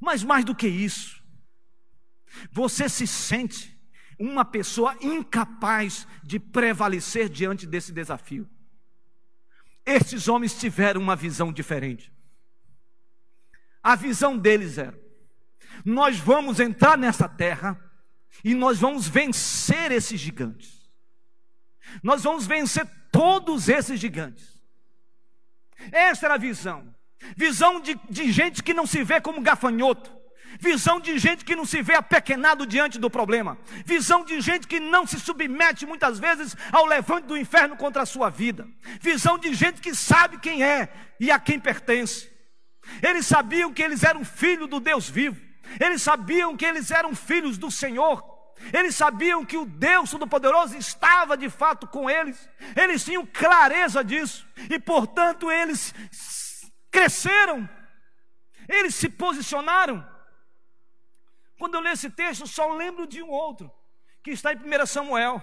[0.00, 1.22] Mas mais do que isso,
[2.50, 3.76] você se sente
[4.18, 8.48] uma pessoa incapaz de prevalecer diante desse desafio.
[9.84, 12.12] Estes homens tiveram uma visão diferente.
[13.82, 14.98] A visão deles era:
[15.84, 17.78] nós vamos entrar nessa terra
[18.44, 20.88] e nós vamos vencer esses gigantes.
[22.02, 24.60] Nós vamos vencer todos esses gigantes.
[25.90, 26.94] Essa era a visão.
[27.36, 30.21] Visão de, de gente que não se vê como gafanhoto.
[30.60, 33.58] Visão de gente que não se vê apequenado diante do problema.
[33.84, 38.06] Visão de gente que não se submete muitas vezes ao levante do inferno contra a
[38.06, 38.66] sua vida.
[39.00, 42.30] Visão de gente que sabe quem é e a quem pertence.
[43.02, 45.40] Eles sabiam que eles eram filhos do Deus vivo.
[45.80, 48.22] Eles sabiam que eles eram filhos do Senhor.
[48.72, 52.48] Eles sabiam que o Deus Todo-Poderoso estava de fato com eles.
[52.76, 54.46] Eles tinham clareza disso.
[54.70, 55.94] E portanto eles
[56.90, 57.68] cresceram.
[58.68, 60.11] Eles se posicionaram.
[61.62, 63.70] Quando eu leio esse texto, só lembro de um outro,
[64.20, 65.40] que está em 1 Samuel.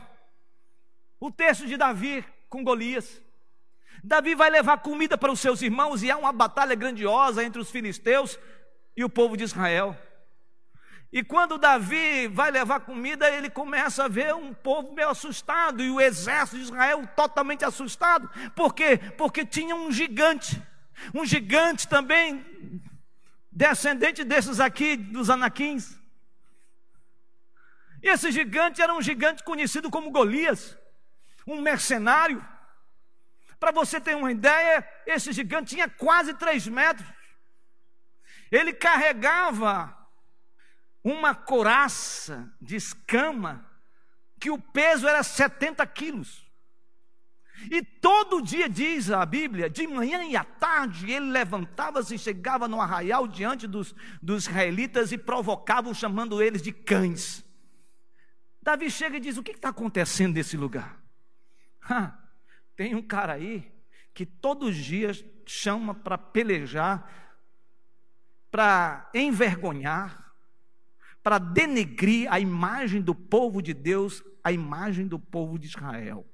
[1.17, 3.21] O texto de Davi com Golias.
[4.03, 7.71] Davi vai levar comida para os seus irmãos e há uma batalha grandiosa entre os
[7.71, 8.37] filisteus
[8.97, 9.97] e o povo de Israel.
[11.09, 15.89] E quando Davi vai levar comida, ele começa a ver um povo meio assustado e
[15.89, 18.29] o exército de Israel totalmente assustado.
[18.53, 18.97] Por quê?
[19.17, 20.61] Porque tinha um gigante,
[21.15, 22.43] um gigante também
[23.49, 25.97] descendente desses aqui, dos anaquins.
[28.01, 30.77] E esse gigante era um gigante conhecido como Golias,
[31.45, 32.45] um mercenário.
[33.59, 37.07] Para você ter uma ideia, esse gigante tinha quase três metros.
[38.51, 39.95] Ele carregava
[41.03, 43.65] uma coraça de escama
[44.39, 46.49] que o peso era 70 quilos.
[47.69, 52.69] E todo dia diz a Bíblia, de manhã e à tarde, ele levantava-se e chegava
[52.69, 57.43] no arraial diante dos, dos israelitas e provocava, chamando eles de cães.
[58.61, 61.01] Davi chega e diz: O que está acontecendo nesse lugar?
[62.75, 63.71] tem um cara aí
[64.13, 67.37] que todos os dias chama para pelejar,
[68.51, 70.33] para envergonhar,
[71.23, 76.25] para denegrir a imagem do povo de Deus, a imagem do povo de Israel.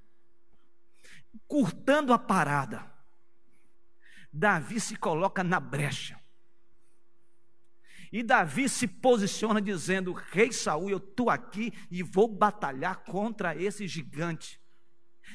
[1.47, 2.91] Curtando a parada,
[4.31, 6.19] Davi se coloca na brecha.
[8.15, 13.89] E Davi se posiciona dizendo: Rei Saul, eu estou aqui e vou batalhar contra esse
[13.89, 14.58] gigante.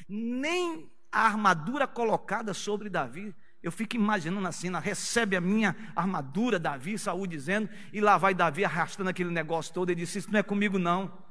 [0.09, 6.57] Nem a armadura colocada sobre Davi, eu fico imaginando a cena, recebe a minha armadura,
[6.57, 10.39] Davi, Saul dizendo, e lá vai Davi arrastando aquele negócio todo, ele disse, isso não
[10.39, 11.23] é comigo não.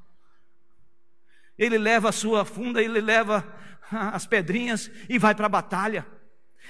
[1.59, 3.45] Ele leva a sua funda, ele leva
[3.91, 6.07] as pedrinhas e vai para a batalha.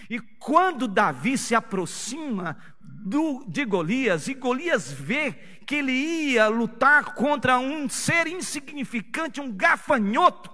[0.08, 2.56] E quando Davi se aproxima
[3.04, 5.32] do, de Golias, e Golias vê
[5.66, 10.50] que ele ia lutar contra um ser insignificante, um gafanhoto,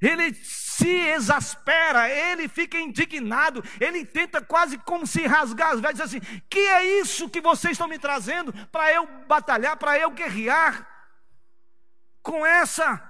[0.00, 6.20] ele se exaspera, ele fica indignado, ele tenta quase como se rasgar as vestes, assim:
[6.48, 10.86] que é isso que vocês estão me trazendo para eu batalhar, para eu guerrear
[12.22, 13.02] com essa,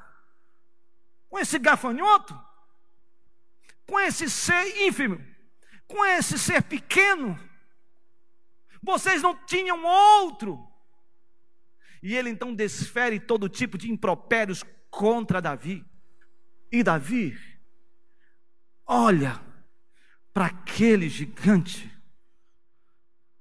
[1.29, 2.38] com esse gafanhoto,
[3.87, 5.23] com esse ser ínfimo,
[5.87, 7.38] com esse ser pequeno?
[8.88, 10.66] Vocês não tinham outro.
[12.03, 15.85] E ele então desfere todo tipo de impropérios contra Davi.
[16.72, 17.39] E Davi
[18.86, 19.39] olha
[20.32, 21.95] para aquele gigante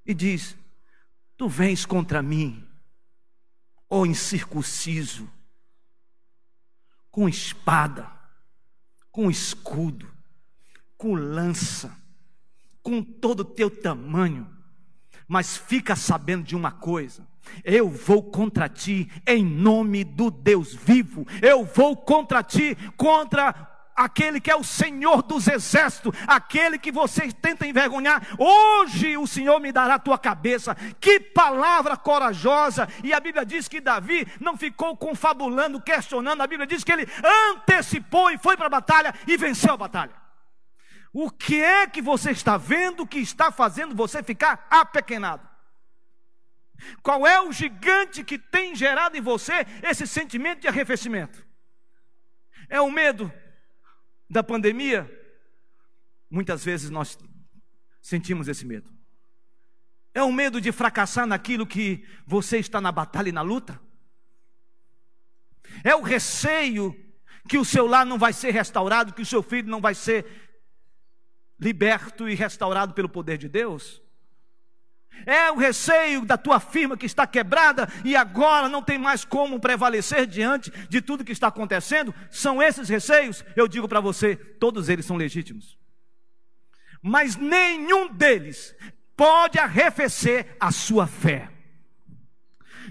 [0.06, 0.58] e diz:
[1.38, 2.68] Tu vens contra mim,
[3.90, 5.32] ó incircunciso,
[7.10, 8.12] com espada,
[9.10, 10.14] com escudo,
[10.98, 11.98] com lança,
[12.84, 14.57] com todo o teu tamanho
[15.28, 17.28] mas fica sabendo de uma coisa:
[17.64, 24.40] eu vou contra ti em nome do Deus vivo, eu vou contra ti, contra aquele
[24.40, 29.72] que é o Senhor dos exércitos, aquele que você tenta envergonhar, hoje o Senhor me
[29.72, 30.76] dará a tua cabeça.
[31.02, 32.88] Que palavra corajosa!
[33.04, 37.08] E a Bíblia diz que Davi não ficou confabulando, questionando, a Bíblia diz que ele
[37.50, 40.27] antecipou e foi para a batalha e venceu a batalha.
[41.14, 45.48] O que é que você está vendo que está fazendo você ficar apequenado?
[47.02, 51.46] Qual é o gigante que tem gerado em você esse sentimento de arrefecimento?
[52.70, 53.32] É o medo
[54.30, 55.10] da pandemia?
[56.30, 57.18] Muitas vezes nós
[58.02, 58.92] sentimos esse medo.
[60.14, 63.80] É o medo de fracassar naquilo que você está na batalha e na luta?
[65.84, 66.96] É o receio
[67.48, 70.47] que o seu lar não vai ser restaurado, que o seu filho não vai ser
[71.60, 74.02] liberto e restaurado pelo poder de Deus?
[75.26, 79.60] É o receio da tua firma que está quebrada e agora não tem mais como
[79.60, 82.14] prevalecer diante de tudo que está acontecendo?
[82.30, 83.44] São esses receios?
[83.56, 85.78] Eu digo para você, todos eles são legítimos.
[87.02, 88.76] Mas nenhum deles
[89.16, 91.50] pode arrefecer a sua fé.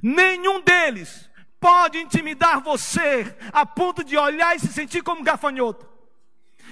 [0.03, 5.96] Nenhum deles pode intimidar você a ponto de olhar e se sentir como gafanhoto.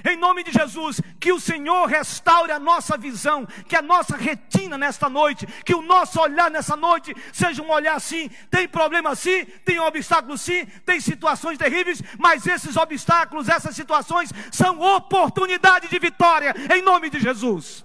[0.04, 4.76] Em nome de Jesus, que o Senhor restaure a nossa visão, que a nossa retina
[4.76, 8.28] nesta noite, que o nosso olhar nessa noite seja um olhar assim.
[8.50, 14.78] Tem problema sim, tem obstáculos sim, tem situações terríveis, mas esses obstáculos, essas situações são
[14.80, 17.84] oportunidade de vitória, em nome de Jesus.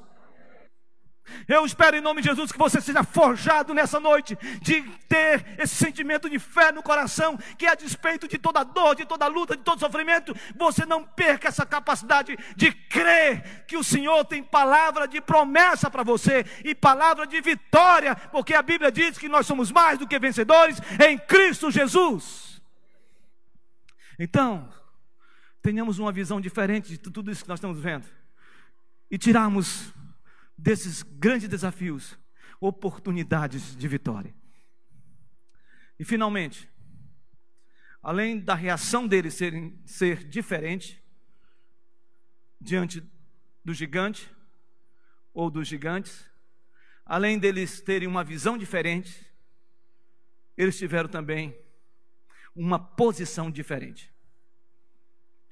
[1.47, 5.75] Eu espero em nome de Jesus que você seja forjado nessa noite de ter esse
[5.75, 9.63] sentimento de fé no coração, que a despeito de toda dor, de toda luta, de
[9.63, 15.21] todo sofrimento, você não perca essa capacidade de crer que o Senhor tem palavra de
[15.21, 19.97] promessa para você e palavra de vitória, porque a Bíblia diz que nós somos mais
[19.97, 22.61] do que vencedores em Cristo Jesus.
[24.17, 24.69] Então,
[25.61, 28.05] tenhamos uma visão diferente de tudo isso que nós estamos vendo
[29.09, 29.93] e tirarmos
[30.59, 32.19] desses grandes desafios,
[32.59, 34.33] oportunidades de vitória.
[35.97, 36.69] E finalmente,
[38.01, 41.01] além da reação deles ser, ser diferente
[42.59, 43.01] diante
[43.63, 44.29] do gigante
[45.33, 46.29] ou dos gigantes,
[47.05, 49.25] além deles terem uma visão diferente,
[50.57, 51.57] eles tiveram também
[52.53, 54.13] uma posição diferente.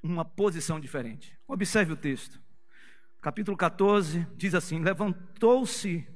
[0.02, 1.38] Uma posição diferente.
[1.46, 2.40] Observe o texto
[3.20, 6.06] capítulo 14, diz assim: Levantou-se,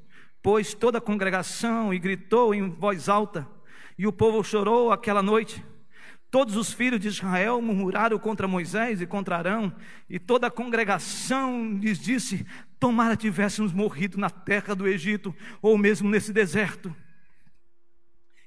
[0.43, 3.49] pois, toda a congregação e gritou em voz alta,
[3.99, 5.65] e o povo chorou aquela noite.
[6.31, 9.75] Todos os filhos de Israel murmuraram contra Moisés e contra Arão,
[10.09, 12.47] e toda a congregação lhes disse:
[12.79, 16.95] Tomara tivéssemos morrido na terra do Egito, ou mesmo nesse deserto.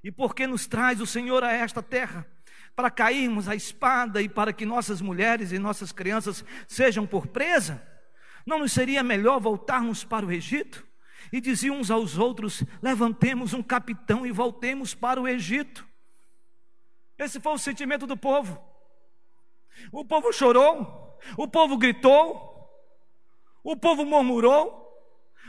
[0.04, 2.28] E por que nos traz o Senhor a esta terra?
[2.76, 7.95] Para cairmos à espada e para que nossas mulheres e nossas crianças sejam por presa?
[8.46, 10.86] Não nos seria melhor voltarmos para o Egito?
[11.32, 15.86] E diziam uns aos outros: levantemos um capitão e voltemos para o Egito.
[17.18, 18.62] Esse foi o sentimento do povo.
[19.92, 22.70] O povo chorou, o povo gritou,
[23.64, 24.86] o povo murmurou,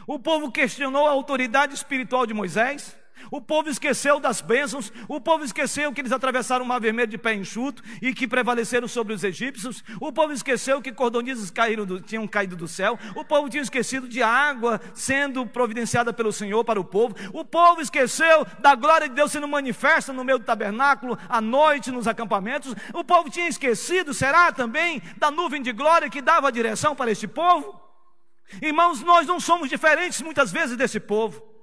[0.07, 2.97] o povo questionou a autoridade espiritual de Moisés.
[3.31, 7.19] O povo esqueceu das bênçãos, o povo esqueceu que eles atravessaram o mar vermelho de
[7.19, 12.01] pé enxuto e que prevaleceram sobre os egípcios, o povo esqueceu que cordonizes caíram do,
[12.01, 16.81] tinham caído do céu, o povo tinha esquecido de água sendo providenciada pelo Senhor para
[16.81, 21.19] o povo, o povo esqueceu da glória de Deus sendo manifesta no meio do tabernáculo,
[21.29, 26.23] à noite, nos acampamentos, o povo tinha esquecido, será também, da nuvem de glória que
[26.23, 27.81] dava a direção para este povo?
[28.62, 31.55] Irmãos, nós não somos diferentes muitas vezes desse povo.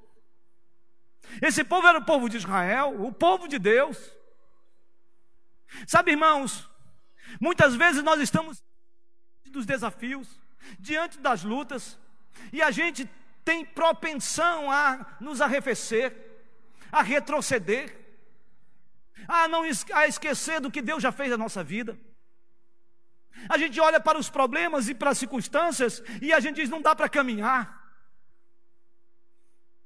[1.42, 3.98] Esse povo era o povo de Israel, o povo de Deus.
[5.88, 6.70] Sabe, irmãos,
[7.40, 8.64] muitas vezes nós estamos
[9.46, 10.28] dos desafios,
[10.80, 12.00] diante das lutas,
[12.52, 13.08] e a gente
[13.46, 16.16] tem propensão a nos arrefecer,
[16.92, 17.96] a retroceder,
[19.28, 19.64] a não
[19.94, 21.98] a esquecer do que Deus já fez na nossa vida.
[23.50, 26.82] A gente olha para os problemas e para as circunstâncias e a gente diz: não
[26.82, 27.83] dá para caminhar.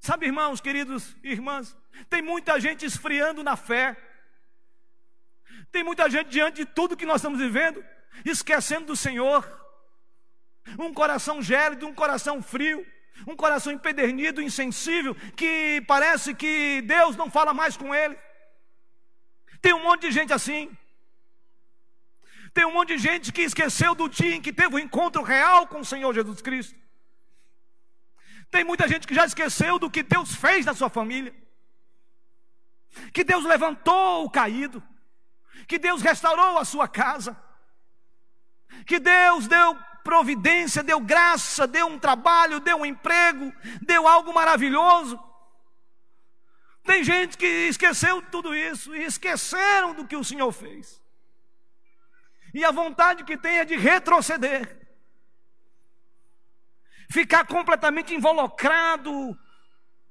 [0.08, 1.76] Sabe, irmãos, queridos irmãs,
[2.10, 3.98] tem muita gente esfriando na fé.
[5.70, 7.84] Tem muita gente diante de tudo que nós estamos vivendo,
[8.24, 9.46] esquecendo do Senhor.
[10.80, 12.88] Um coração gélido, um coração frio,
[13.28, 18.18] um coração empedernido, insensível, que parece que Deus não fala mais com ele.
[19.62, 20.72] Tem um monte de gente assim.
[22.54, 25.22] Tem um monte de gente que esqueceu do dia em que teve o um encontro
[25.22, 26.87] real com o Senhor Jesus Cristo.
[28.50, 31.34] Tem muita gente que já esqueceu do que Deus fez na sua família.
[33.14, 34.82] Que Deus levantou o caído.
[35.68, 37.38] Que Deus restaurou a sua casa.
[38.86, 45.20] Que Deus deu providência, deu graça, deu um trabalho, deu um emprego, deu algo maravilhoso.
[46.84, 51.02] Tem gente que esqueceu tudo isso e esqueceram do que o Senhor fez.
[52.54, 54.87] E a vontade que tem é de retroceder.
[57.10, 59.38] Ficar completamente involucrado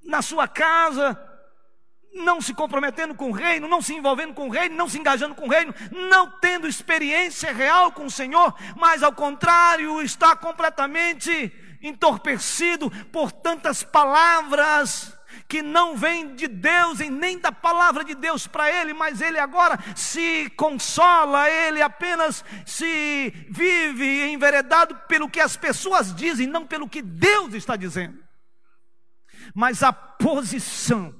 [0.05, 1.19] na sua casa,
[2.15, 5.35] não se comprometendo com o reino, não se envolvendo com o reino, não se engajando
[5.35, 11.53] com o reino, não tendo experiência real com o Senhor, mas ao contrário, está completamente
[11.83, 15.16] entorpecido por tantas palavras
[15.49, 19.39] que não vêm de Deus e nem da palavra de Deus para ele, mas ele
[19.39, 26.89] agora se consola, ele apenas se vive enveredado pelo que as pessoas dizem, não pelo
[26.89, 28.19] que Deus está dizendo.
[29.55, 31.15] Mas a posição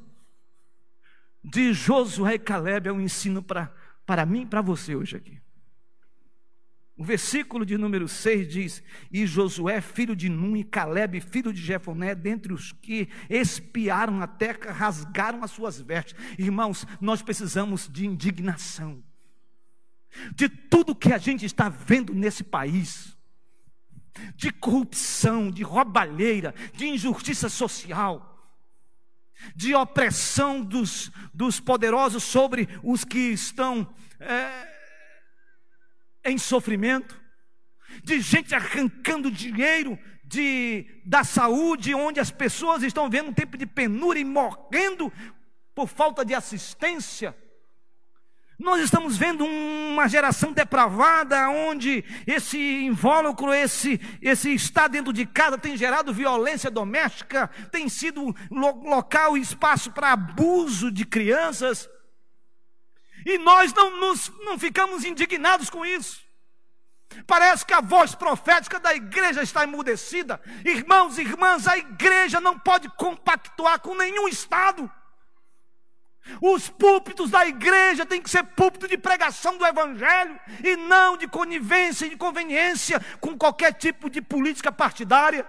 [1.45, 3.73] de Josué e Caleb é um ensino para,
[4.05, 5.41] para mim e para você hoje aqui.
[6.97, 8.83] O versículo de número 6 diz:
[9.13, 14.27] E Josué, filho de Num, e Caleb, filho de Jefoné, dentre os que espiaram a
[14.27, 16.15] terra, rasgaram as suas vestes.
[16.39, 19.05] Irmãos, nós precisamos de indignação.
[20.35, 23.15] De tudo que a gente está vendo nesse país,
[24.35, 28.33] de corrupção, de roubalheira, de injustiça social,
[29.55, 33.87] de opressão dos, dos poderosos sobre os que estão
[34.19, 34.76] é,
[36.31, 37.21] em sofrimento,
[38.03, 43.67] de gente arrancando dinheiro de, da saúde, onde as pessoas estão vendo um tempo de
[43.67, 45.13] penúria e morrendo
[45.75, 47.37] por falta de assistência.
[48.59, 55.59] Nós estamos vendo uma geração depravada, onde esse invólucro, esse, esse estar dentro de casa
[55.59, 61.87] tem gerado violência doméstica, tem sido local e espaço para abuso de crianças.
[63.27, 66.25] E nós não, nos, não ficamos indignados com isso.
[67.27, 70.41] Parece que a voz profética da igreja está emudecida.
[70.65, 74.89] Irmãos e irmãs, a igreja não pode compactuar com nenhum Estado.
[76.41, 81.27] Os púlpitos da igreja têm que ser púlpito de pregação do Evangelho e não de
[81.27, 85.45] conivência e de conveniência com qualquer tipo de política partidária.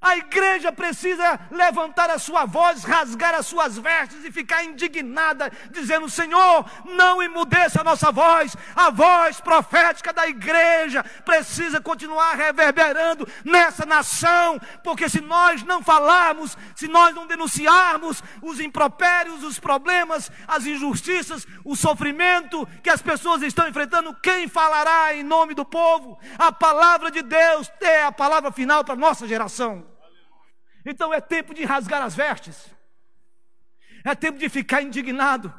[0.00, 6.08] A igreja precisa levantar a sua voz, rasgar as suas vestes e ficar indignada, dizendo:
[6.08, 13.84] Senhor, não emudeça a nossa voz, a voz profética da igreja precisa continuar reverberando nessa
[13.84, 20.64] nação, porque se nós não falarmos, se nós não denunciarmos os impropérios, os problemas, as
[20.64, 26.16] injustiças, o sofrimento que as pessoas estão enfrentando, quem falará em nome do povo?
[26.38, 29.97] A palavra de Deus é a palavra final para a nossa geração.
[30.88, 32.66] Então é tempo de rasgar as vestes,
[34.02, 35.52] é tempo de ficar indignado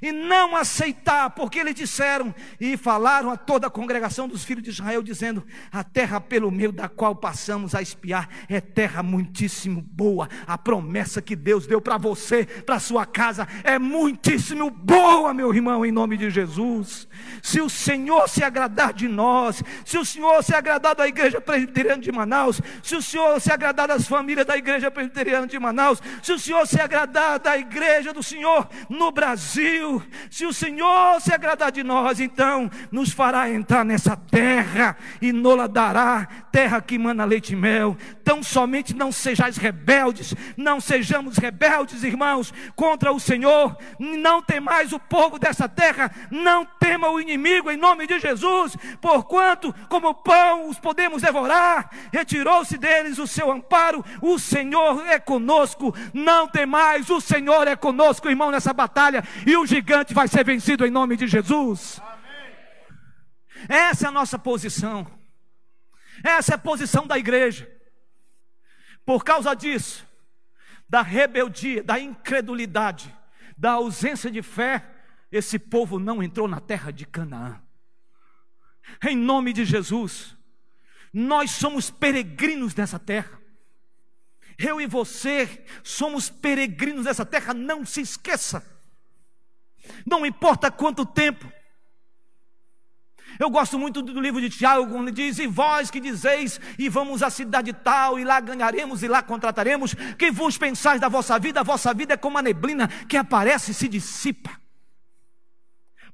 [0.00, 4.70] e não aceitar, porque eles disseram e falaram a toda a congregação dos filhos de
[4.70, 10.28] Israel, dizendo: A terra pelo meio da qual passamos a espiar é terra muitíssimo boa.
[10.46, 15.84] A promessa que Deus deu para você, para sua casa, é muitíssimo boa, meu irmão,
[15.84, 17.08] em nome de Jesus.
[17.42, 22.02] Se o Senhor se agradar de nós, se o Senhor se agradar da igreja presbiteriana
[22.02, 26.32] de Manaus, se o Senhor se agradar das famílias da igreja presbiteriana de Manaus, se
[26.32, 29.87] o Senhor se agradar da igreja do Senhor no Brasil,
[30.30, 35.66] se o Senhor se agradar de nós, então nos fará entrar nessa terra e nola
[35.68, 37.96] dará, terra que mana leite e mel.
[38.24, 43.76] Tão somente não sejais rebeldes, não sejamos rebeldes, irmãos, contra o Senhor.
[43.98, 49.74] Não temais o povo dessa terra, não tema o inimigo em nome de Jesus, porquanto,
[49.88, 56.48] como pão os podemos devorar, retirou-se deles o seu amparo, o Senhor é conosco, não
[56.48, 60.90] temais, o Senhor é conosco, irmão, nessa batalha, e o gigante vai ser vencido em
[60.90, 62.00] nome de Jesus.
[62.00, 63.68] Amém.
[63.68, 65.06] Essa é a nossa posição.
[66.22, 67.70] Essa é a posição da igreja.
[69.06, 70.04] Por causa disso,
[70.88, 73.14] da rebeldia, da incredulidade,
[73.56, 74.84] da ausência de fé,
[75.30, 77.60] esse povo não entrou na terra de Canaã.
[79.06, 80.36] Em nome de Jesus,
[81.12, 83.38] nós somos peregrinos nessa terra.
[84.58, 88.77] Eu e você somos peregrinos nessa terra, não se esqueça.
[90.06, 91.50] Não importa quanto tempo.
[93.38, 97.22] Eu gosto muito do livro de Tiago, quando diz: E vós que dizeis, e vamos
[97.22, 99.94] à cidade tal, e lá ganharemos, e lá contrataremos.
[100.18, 101.60] Quem vos pensais da vossa vida?
[101.60, 104.50] A vossa vida é como a neblina que aparece e se dissipa.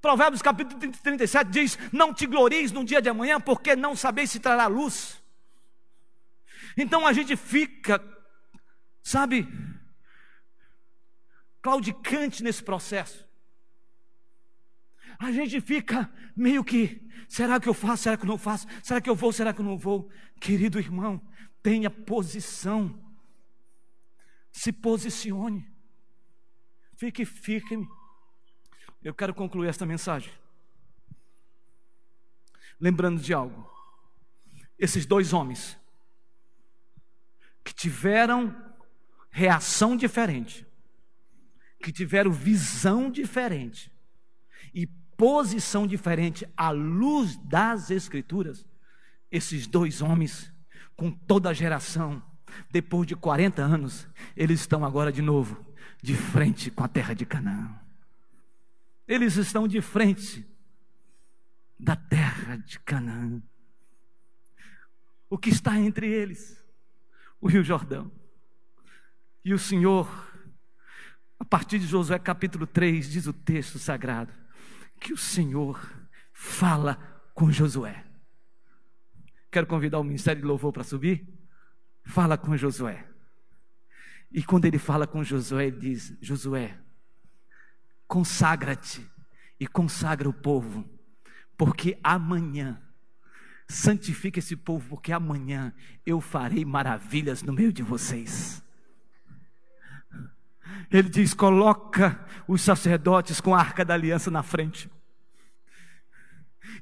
[0.02, 4.40] Provérbios capítulo 37 diz: Não te glories no dia de amanhã, porque não sabeis se
[4.40, 5.22] trará luz.
[6.76, 8.02] Então a gente fica,
[9.02, 9.48] sabe,
[11.62, 13.24] claudicante nesse processo
[15.18, 18.04] a gente fica meio que: será que eu faço?
[18.04, 18.66] Será que eu não faço?
[18.82, 19.32] Será que eu vou?
[19.32, 20.10] Será que eu não vou?
[20.40, 21.20] Querido irmão,
[21.62, 23.02] tenha posição.
[24.52, 25.68] Se posicione.
[26.96, 27.88] Fique firme.
[29.02, 30.32] Eu quero concluir esta mensagem.
[32.80, 33.68] Lembrando de algo.
[34.78, 35.78] Esses dois homens
[37.74, 38.56] tiveram
[39.30, 40.66] reação diferente,
[41.82, 43.92] que tiveram visão diferente
[44.72, 44.86] e
[45.16, 48.66] posição diferente à luz das Escrituras,
[49.30, 50.52] esses dois homens,
[50.96, 52.22] com toda a geração,
[52.70, 54.06] depois de 40 anos,
[54.36, 55.64] eles estão agora de novo
[56.02, 57.80] de frente com a terra de Canaã.
[59.08, 60.46] Eles estão de frente
[61.78, 63.42] da terra de Canaã.
[65.28, 66.62] O que está entre eles?
[67.40, 68.12] O Rio Jordão.
[69.44, 70.08] E o Senhor,
[71.38, 74.32] a partir de Josué capítulo 3, diz o texto sagrado,
[75.04, 75.78] que o Senhor
[76.32, 76.96] fala
[77.34, 78.02] com Josué.
[79.50, 81.28] Quero convidar o ministério de louvor para subir.
[82.06, 83.06] Fala com Josué.
[84.32, 86.78] E quando ele fala com Josué, ele diz: Josué,
[88.08, 89.06] consagra-te
[89.60, 90.88] e consagra o povo,
[91.54, 92.80] porque amanhã,
[93.68, 95.74] santifica esse povo, porque amanhã
[96.06, 98.64] eu farei maravilhas no meio de vocês.
[100.90, 104.90] Ele diz: coloca os sacerdotes com a arca da aliança na frente,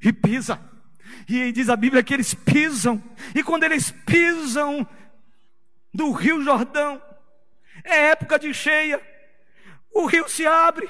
[0.03, 0.59] e pisa.
[1.27, 3.01] E diz a Bíblia que eles pisam,
[3.33, 4.87] e quando eles pisam
[5.93, 7.01] do Rio Jordão,
[7.83, 9.01] é época de cheia,
[9.93, 10.89] o rio se abre,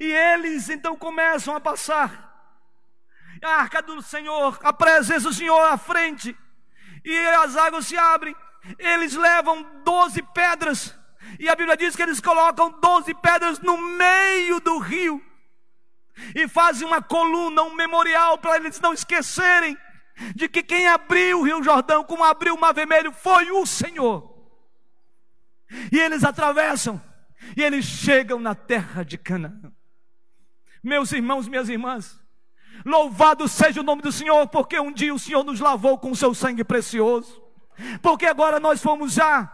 [0.00, 2.24] e eles então começam a passar.
[3.42, 6.34] A arca do Senhor, a presença do Senhor à frente,
[7.04, 8.34] e as águas se abrem.
[8.78, 10.96] Eles levam doze pedras,
[11.38, 15.22] e a Bíblia diz que eles colocam doze pedras no meio do rio,
[16.34, 19.76] e fazem uma coluna, um memorial para eles não esquecerem
[20.34, 24.34] de que quem abriu o Rio Jordão, como abriu o Mar Vermelho, foi o Senhor.
[25.92, 27.00] E eles atravessam,
[27.56, 29.72] e eles chegam na terra de Canaã.
[30.82, 32.18] Meus irmãos, minhas irmãs,
[32.84, 36.16] louvado seja o nome do Senhor, porque um dia o Senhor nos lavou com o
[36.16, 37.42] seu sangue precioso,
[38.00, 39.52] porque agora nós fomos já,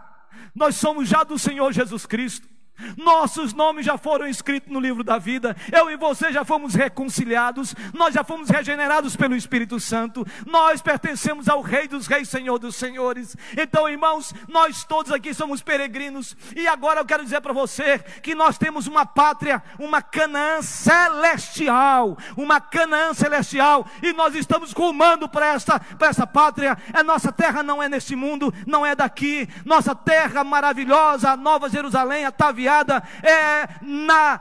[0.54, 2.51] nós somos já do Senhor Jesus Cristo.
[2.96, 5.56] Nossos nomes já foram escritos no livro da vida.
[5.70, 7.74] Eu e você já fomos reconciliados.
[7.92, 10.26] Nós já fomos regenerados pelo Espírito Santo.
[10.46, 13.36] Nós pertencemos ao Rei dos Reis, Senhor dos Senhores.
[13.56, 16.36] Então, irmãos, nós todos aqui somos peregrinos.
[16.56, 22.16] E agora eu quero dizer para você que nós temos uma pátria, uma Canaã celestial.
[22.36, 23.86] Uma Canaã celestial.
[24.02, 26.76] E nós estamos rumando para essa, para essa pátria.
[26.92, 29.48] A nossa terra não é nesse mundo, não é daqui.
[29.64, 32.32] Nossa terra maravilhosa, a Nova Jerusalém, a
[32.62, 34.40] Taviá é, na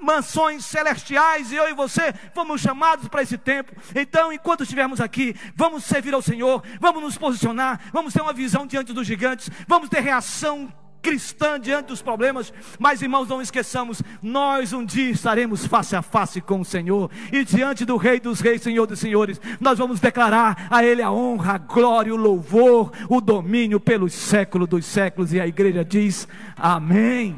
[0.00, 3.72] mansões celestiais, e eu e você fomos chamados para esse tempo.
[3.94, 8.66] Então, enquanto estivermos aqui, vamos servir ao Senhor, vamos nos posicionar, vamos ter uma visão
[8.66, 14.72] diante dos gigantes, vamos ter reação cristã diante dos problemas, mas irmãos, não esqueçamos, nós
[14.72, 18.60] um dia estaremos face a face com o Senhor, e diante do Rei dos Reis,
[18.60, 23.20] Senhor dos Senhores, nós vamos declarar a Ele a honra, a glória, o louvor, o
[23.20, 27.36] domínio pelos séculos dos séculos, e a igreja diz: Amém.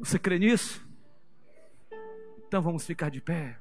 [0.00, 0.82] Você crê nisso?
[2.48, 3.58] Então vamos ficar de pé.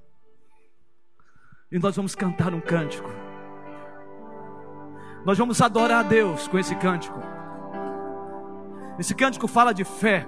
[1.69, 3.09] E nós vamos cantar um cântico.
[5.25, 7.19] Nós vamos adorar a Deus com esse cântico.
[8.97, 10.25] Esse cântico fala de fé.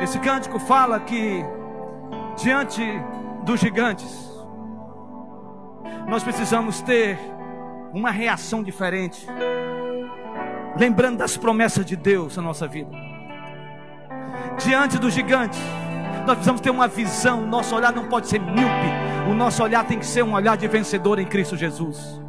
[0.00, 1.42] Esse cântico fala que
[2.40, 2.82] diante
[3.44, 4.30] dos gigantes
[6.08, 7.18] nós precisamos ter
[7.92, 9.26] uma reação diferente.
[10.78, 13.11] Lembrando das promessas de Deus na nossa vida
[14.62, 15.58] diante dos gigantes.
[16.26, 19.98] Nós precisamos ter uma visão, nosso olhar não pode ser míope, o nosso olhar tem
[19.98, 22.20] que ser um olhar de vencedor em Cristo Jesus.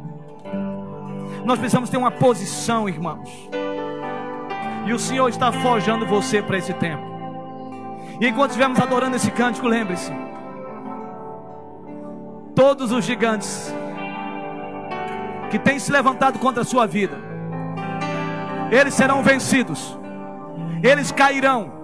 [1.44, 3.28] Nós precisamos ter uma posição, irmãos.
[4.86, 7.02] E o Senhor está forjando você para esse tempo.
[8.20, 10.12] E enquanto estivermos adorando esse cântico, lembre-se:
[12.54, 13.72] todos os gigantes
[15.50, 17.18] que têm se levantado contra a sua vida,
[18.70, 19.98] eles serão vencidos,
[20.82, 21.83] eles cairão,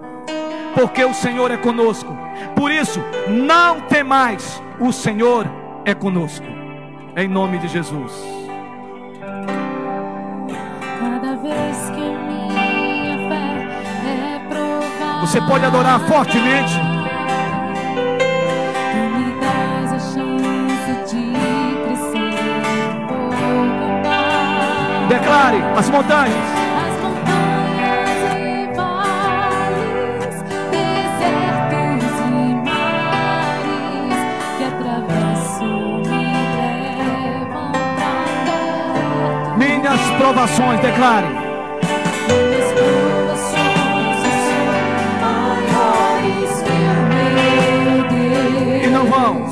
[0.73, 2.17] porque o Senhor é conosco.
[2.55, 5.45] Por isso, não temais, o Senhor
[5.85, 6.45] é conosco.
[7.15, 8.11] Em nome de Jesus.
[10.99, 16.73] Cada vez que minha fé é provada, Você pode adorar fortemente.
[18.93, 19.91] tu me dás
[40.21, 41.25] provações, declare.
[48.83, 49.49] E não vão.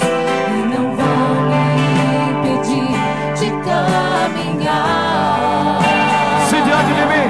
[0.47, 1.65] E não vão me
[2.29, 2.91] impedir
[3.39, 5.79] de caminhar.
[6.47, 7.27] Se diante de mim.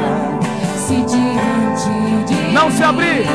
[0.75, 1.93] Se diante
[2.25, 2.51] de mim.
[2.53, 3.25] Não se abrir.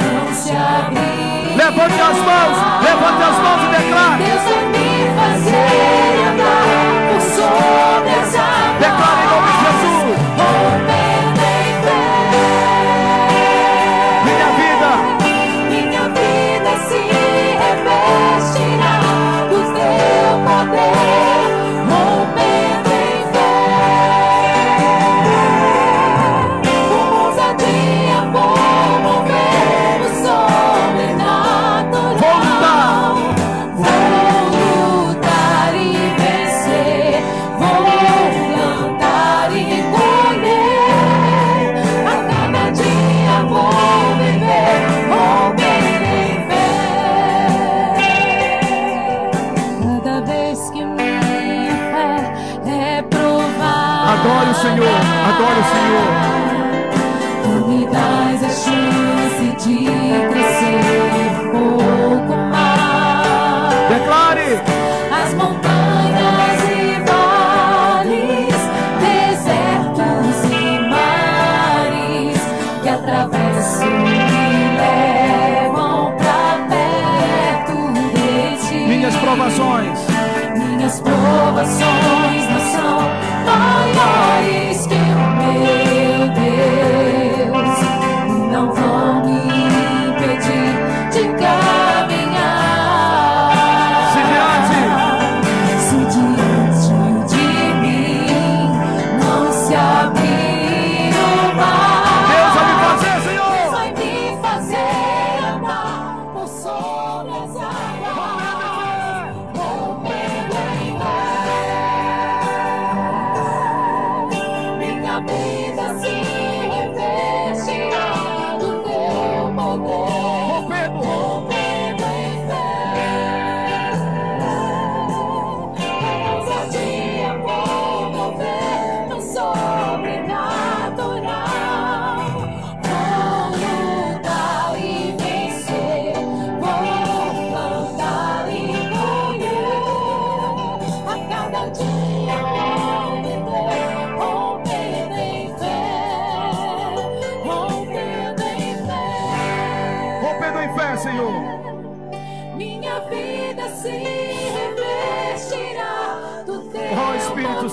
[0.00, 1.56] Não se abrir.
[1.58, 2.56] Levante as mãos.
[2.82, 4.22] Levante as mãos e declare.
[4.24, 6.69] Deus vai me fazer andar.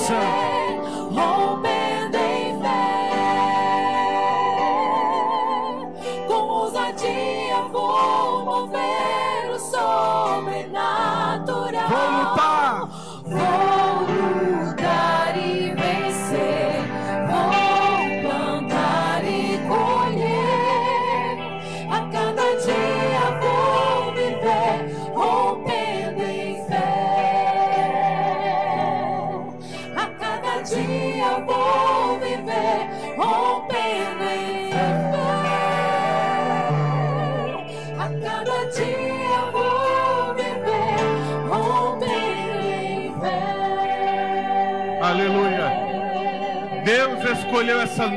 [0.07, 0.56] Espírito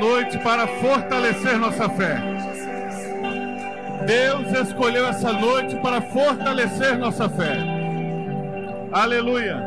[0.01, 2.19] noite para fortalecer nossa fé.
[4.07, 7.59] Deus escolheu essa noite para fortalecer nossa fé.
[8.91, 9.61] Aleluia.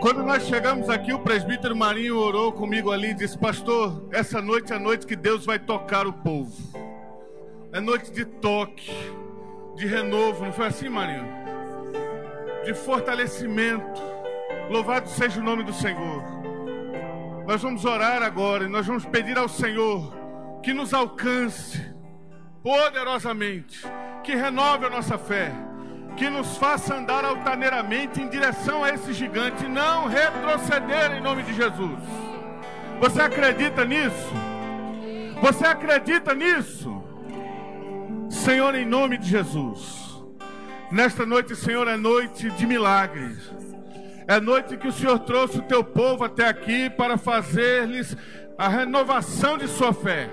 [0.00, 4.72] Quando nós chegamos aqui, o presbítero Marinho orou comigo ali e disse: Pastor, essa noite
[4.72, 6.52] é a noite que Deus vai tocar o povo.
[7.72, 8.90] É noite de toque,
[9.76, 10.44] de renovo.
[10.44, 11.28] Não foi assim, Marinho?
[12.64, 14.02] De fortalecimento.
[14.68, 16.41] Louvado seja o nome do Senhor.
[17.46, 20.12] Nós vamos orar agora e nós vamos pedir ao Senhor
[20.62, 21.92] que nos alcance
[22.62, 23.84] poderosamente,
[24.22, 25.52] que renove a nossa fé,
[26.16, 31.52] que nos faça andar altaneiramente em direção a esse gigante, não retroceder em nome de
[31.52, 31.98] Jesus.
[33.00, 34.32] Você acredita nisso?
[35.40, 37.02] Você acredita nisso?
[38.30, 40.22] Senhor, em nome de Jesus.
[40.92, 43.50] Nesta noite, Senhor, é noite de milagres.
[44.26, 48.16] É noite que o Senhor trouxe o teu povo até aqui para fazer-lhes
[48.56, 50.28] a renovação de sua fé.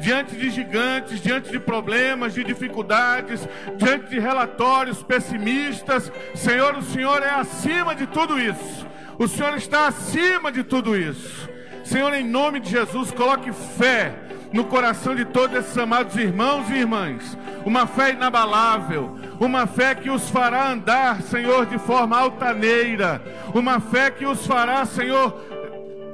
[0.00, 3.46] Diante de gigantes, diante de problemas, de dificuldades,
[3.76, 8.86] diante de relatórios pessimistas, Senhor, o Senhor é acima de tudo isso.
[9.18, 11.48] O Senhor está acima de tudo isso.
[11.84, 14.14] Senhor, em nome de Jesus, coloque fé
[14.52, 17.36] no coração de todos esses amados irmãos e irmãs.
[17.64, 23.20] Uma fé inabalável, uma fé que os fará andar, Senhor, de forma altaneira,
[23.52, 25.34] uma fé que os fará, Senhor,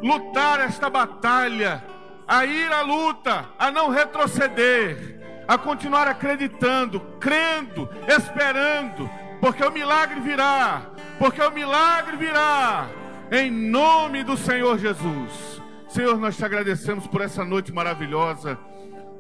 [0.03, 1.85] lutar esta batalha
[2.27, 9.11] a ir à luta, a não retroceder, a continuar acreditando, crendo, esperando,
[9.43, 10.87] porque o milagre virá,
[11.19, 12.89] porque o milagre virá,
[13.31, 15.61] em nome do Senhor Jesus.
[15.87, 18.59] Senhor, nós te agradecemos por essa noite maravilhosa,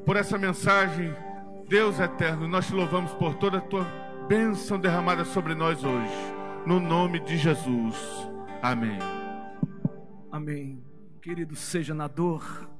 [0.07, 1.15] por essa mensagem.
[1.69, 3.85] Deus eterno, nós te louvamos por toda a tua
[4.27, 6.14] bênção derramada sobre nós hoje,
[6.66, 7.95] no nome de Jesus.
[8.62, 8.99] Amém.
[10.33, 10.83] Amém.
[11.21, 12.71] Querido, seja na dor,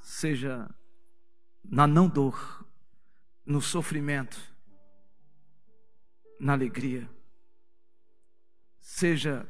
[0.00, 0.68] seja
[1.64, 2.66] na não dor,
[3.44, 4.36] no sofrimento,
[6.40, 7.08] na alegria,
[8.80, 9.48] seja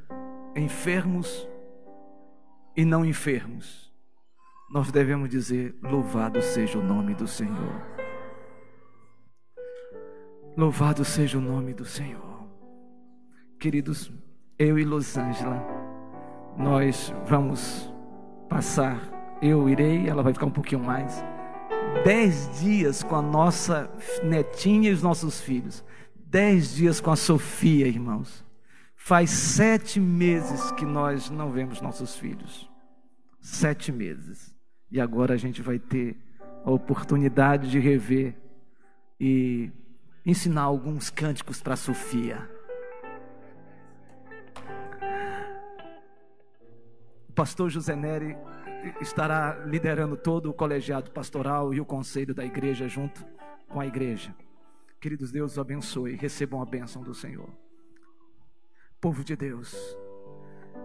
[0.55, 1.49] enfermos
[2.77, 3.91] e não enfermos,
[4.71, 7.96] nós devemos dizer: Louvado seja o nome do Senhor.
[10.57, 12.49] Louvado seja o nome do Senhor.
[13.61, 14.11] Queridos,
[14.59, 15.63] eu e Losângela,
[16.57, 17.93] nós vamos
[18.49, 21.23] passar, eu irei, ela vai ficar um pouquinho mais,
[22.03, 23.91] dez dias com a nossa
[24.25, 25.85] netinha e os nossos filhos.
[26.15, 28.43] Dez dias com a Sofia, irmãos.
[28.95, 32.67] Faz sete meses que nós não vemos nossos filhos.
[33.43, 34.57] Sete meses.
[34.91, 36.17] E agora a gente vai ter
[36.65, 38.35] a oportunidade de rever
[39.21, 39.71] e
[40.27, 42.51] ensinar alguns cânticos para Sofia.
[47.29, 48.37] O pastor José Neri
[49.01, 53.25] estará liderando todo o colegiado pastoral e o conselho da igreja junto
[53.69, 54.35] com a igreja.
[55.01, 57.49] Queridos, Deus os abençoe, recebam a bênção do Senhor.
[59.01, 59.97] Povo de Deus,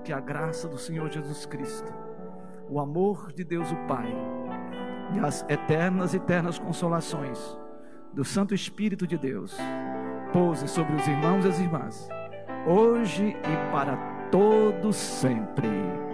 [0.03, 1.91] que a graça do Senhor Jesus Cristo,
[2.69, 4.13] o amor de Deus o Pai
[5.15, 7.59] e as eternas, eternas consolações
[8.13, 9.55] do Santo Espírito de Deus
[10.31, 12.09] pouse sobre os irmãos e as irmãs,
[12.65, 13.97] hoje e para
[14.31, 16.10] todos sempre.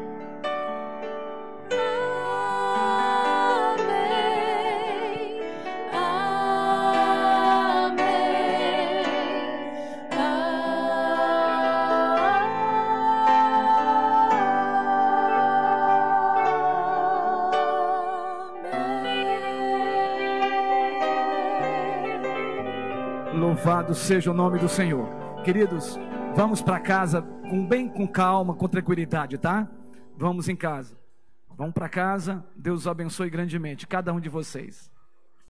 [23.88, 25.07] Louvado seja o nome do Senhor.
[25.43, 25.97] Queridos,
[26.35, 29.69] vamos para casa com bem com calma, com tranquilidade, tá?
[30.17, 30.97] Vamos em casa.
[31.55, 32.43] Vamos para casa.
[32.55, 34.91] Deus abençoe grandemente, cada um de vocês.